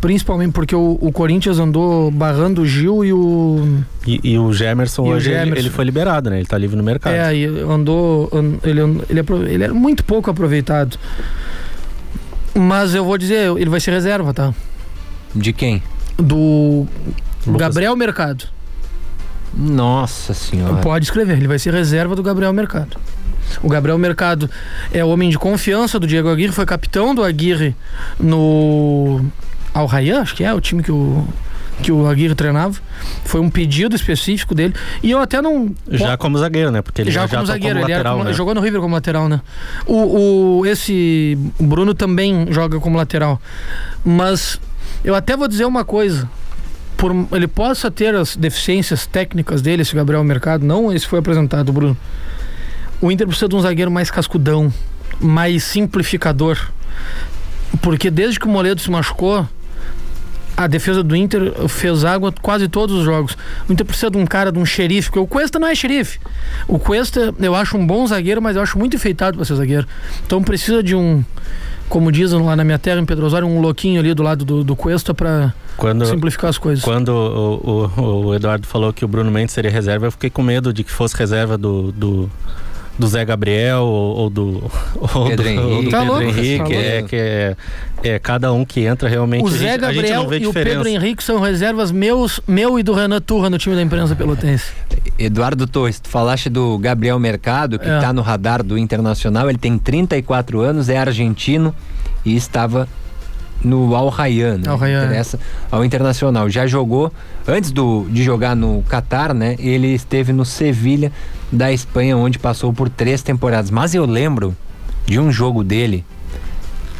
[0.00, 3.82] principalmente porque o, o Corinthians andou barrando o Gil e o.
[4.06, 5.52] E, e o Gemerson e hoje o Gemerson.
[5.52, 6.38] Ele, ele, foi liberado, né?
[6.38, 7.14] Ele tá livre no mercado.
[7.14, 8.30] É, aí andou.
[8.62, 10.98] Ele, ele, ele era muito pouco aproveitado.
[12.54, 14.52] Mas eu vou dizer, ele vai ser reserva, tá?
[15.34, 15.82] De quem?
[16.16, 16.86] Do
[17.46, 17.60] Lucas.
[17.60, 18.44] Gabriel Mercado.
[19.54, 20.76] Nossa senhora.
[20.76, 22.96] Pode escrever, ele vai ser reserva do Gabriel Mercado.
[23.62, 24.50] O Gabriel Mercado
[24.92, 27.74] é o homem de confiança do Diego Aguirre, foi capitão do Aguirre
[28.18, 29.24] no
[29.72, 31.26] Al Rayyan, acho que é o time que o
[31.80, 32.78] que o Aguirre treinava.
[33.24, 34.74] Foi um pedido específico dele.
[35.02, 35.74] E eu até não.
[35.88, 36.82] Já como zagueiro, né?
[36.82, 38.32] Porque ele já, já como zagueiro, como ele lateral, como, né?
[38.32, 39.40] jogou no River como lateral, né?
[39.86, 43.40] O, o, esse Bruno também joga como lateral.
[44.04, 44.60] Mas
[45.02, 46.28] eu até vou dizer uma coisa.
[46.96, 51.72] Por, ele possa ter as deficiências técnicas dele, esse Gabriel Mercado, não esse foi apresentado,
[51.72, 51.96] Bruno.
[53.00, 54.72] O Inter precisa de um zagueiro mais cascudão,
[55.20, 56.58] mais simplificador.
[57.80, 59.48] Porque desde que o Moledo se machucou,
[60.56, 63.36] a defesa do Inter fez água quase todos os jogos.
[63.68, 66.18] O Inter precisa de um cara, de um xerife, porque o Cuesta não é xerife.
[66.68, 69.86] O Cuesta, eu acho um bom zagueiro, mas eu acho muito enfeitado para ser zagueiro.
[70.26, 71.24] Então precisa de um,
[71.88, 74.62] como dizem lá na minha terra, em Pedro Osório, um louquinho ali do lado do,
[74.62, 75.54] do Cuesta para
[76.06, 76.84] simplificar as coisas.
[76.84, 80.42] Quando o, o, o, Eduardo falou que o Bruno Mendes seria reserva, eu fiquei com
[80.42, 82.30] medo de que fosse reserva do, do
[83.00, 84.70] do Zé Gabriel ou, ou do,
[85.00, 87.56] ou Pedro do, Henrique, ou do tá Pedro louco, Henrique tá é que é,
[88.04, 89.44] é cada um que entra realmente.
[89.44, 90.52] O Zé gente, Gabriel e o.
[90.52, 94.66] Pedro Henrique são reservas meus, meu e do Renan Turra no time da imprensa pelotense.
[95.18, 97.96] Eduardo Torres, tu falaste do Gabriel Mercado, que É.
[97.96, 99.48] está no radar do Internacional.
[99.48, 101.74] Ele tem 34 anos, é argentino
[102.24, 102.88] e estava
[103.62, 104.68] no Al Rayyan, né?
[104.68, 105.04] Al Rayyan.
[105.04, 105.38] Interessa
[105.70, 106.48] ao Internacional.
[106.48, 107.12] Já jogou,
[107.46, 109.56] antes do, de jogar no Catar, né?
[109.58, 111.12] Ele esteve no Sevilha
[111.52, 113.70] da Espanha, onde passou por três temporadas.
[113.70, 114.56] Mas eu lembro
[115.06, 116.04] de um jogo dele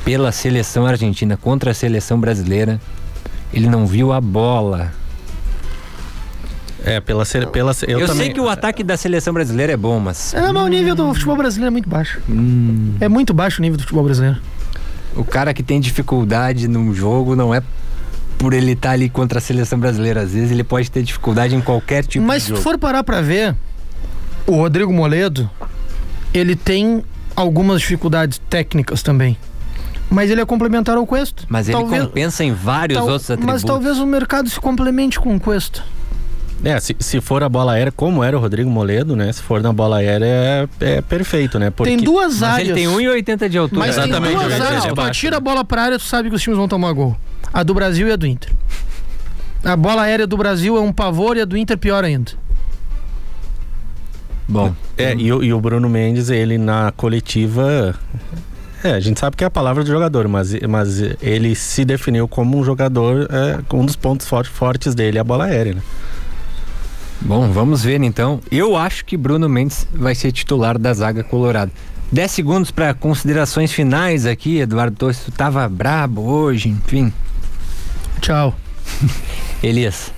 [0.04, 2.80] pela seleção argentina contra a seleção brasileira.
[3.52, 4.92] Ele não viu a bola.
[6.84, 8.24] É, pela, pela eu, Eu, também.
[8.24, 11.12] sei que o ataque da seleção brasileira é bom, mas É, mas o nível do
[11.12, 12.20] futebol brasileiro é muito baixo.
[12.28, 12.94] Hum.
[13.00, 14.38] É muito baixo o nível do futebol brasileiro.
[15.16, 17.62] O cara que tem dificuldade num jogo não é
[18.38, 20.22] por ele estar ali contra a seleção brasileira.
[20.22, 22.62] Às vezes ele pode ter dificuldade em qualquer tipo Mas de se tu jogo.
[22.62, 23.54] for parar pra ver,
[24.46, 25.48] o Rodrigo Moledo,
[26.32, 27.04] ele tem
[27.36, 29.36] algumas dificuldades técnicas também.
[30.08, 31.44] Mas ele é complementar ao Cuesta.
[31.48, 33.62] Mas ele Talvez- compensa em vários tal- outros atributos.
[33.62, 35.84] Mas talvez o mercado se complemente com o Cuesta.
[36.62, 39.32] É, se, se for a bola aérea, como era o Rodrigo Moledo, né?
[39.32, 41.70] Se for na bola aérea, é, é perfeito, né?
[41.70, 41.96] Porque...
[41.96, 42.68] Tem duas Mas áreas.
[42.68, 43.78] ele tem 1,80 de altura.
[43.80, 44.84] Mas tem Exatamente, duas ele é áreas.
[45.18, 45.36] Tu né?
[45.36, 47.16] a bola pra área, tu sabe que os times vão tomar gol.
[47.52, 48.50] A do Brasil e a do Inter.
[49.64, 52.32] A bola aérea do Brasil é um pavor e a do Inter pior ainda.
[54.48, 57.94] Bom, É, e, o- e o Bruno Mendes, ele na coletiva.
[58.82, 62.26] É, a gente sabe que é a palavra do jogador, mas, mas ele se definiu
[62.26, 63.28] como um jogador.
[63.30, 65.82] É, um dos pontos for- fortes dele é a bola aérea, né?
[67.20, 68.40] Bom, vamos ver então.
[68.50, 71.70] Eu acho que Bruno Mendes vai ser titular da zaga colorada.
[72.12, 75.20] 10 segundos para considerações finais aqui, Eduardo Torres.
[75.20, 77.12] Tu tava brabo hoje, enfim.
[78.20, 78.56] Tchau.
[79.62, 80.12] Elias.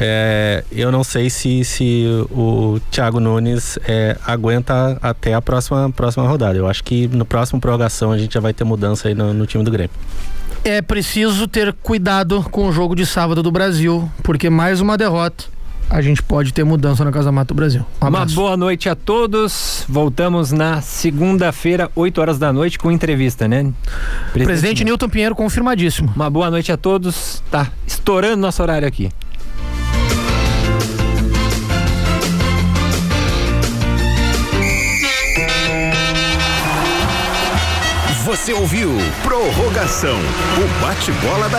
[0.00, 6.28] É, eu não sei se, se o Thiago Nunes é, aguenta até a próxima, próxima
[6.28, 6.56] rodada.
[6.56, 9.44] Eu acho que no próximo prorrogação a gente já vai ter mudança aí no, no
[9.44, 9.90] time do Grêmio.
[10.64, 15.44] É preciso ter cuidado com o jogo de sábado do Brasil, porque mais uma derrota,
[15.90, 17.84] a gente pode ter mudança na Casa Mata do Brasil.
[18.00, 19.84] Um Uma boa noite a todos.
[19.88, 23.72] Voltamos na segunda-feira, 8 horas da noite, com entrevista, né?
[24.32, 26.12] Presidente Newton Pinheiro confirmadíssimo.
[26.14, 27.42] Uma boa noite a todos.
[27.50, 29.10] Tá estourando nosso horário aqui.
[38.28, 38.90] Você ouviu
[39.22, 41.56] Prorrogação, o bate-bola da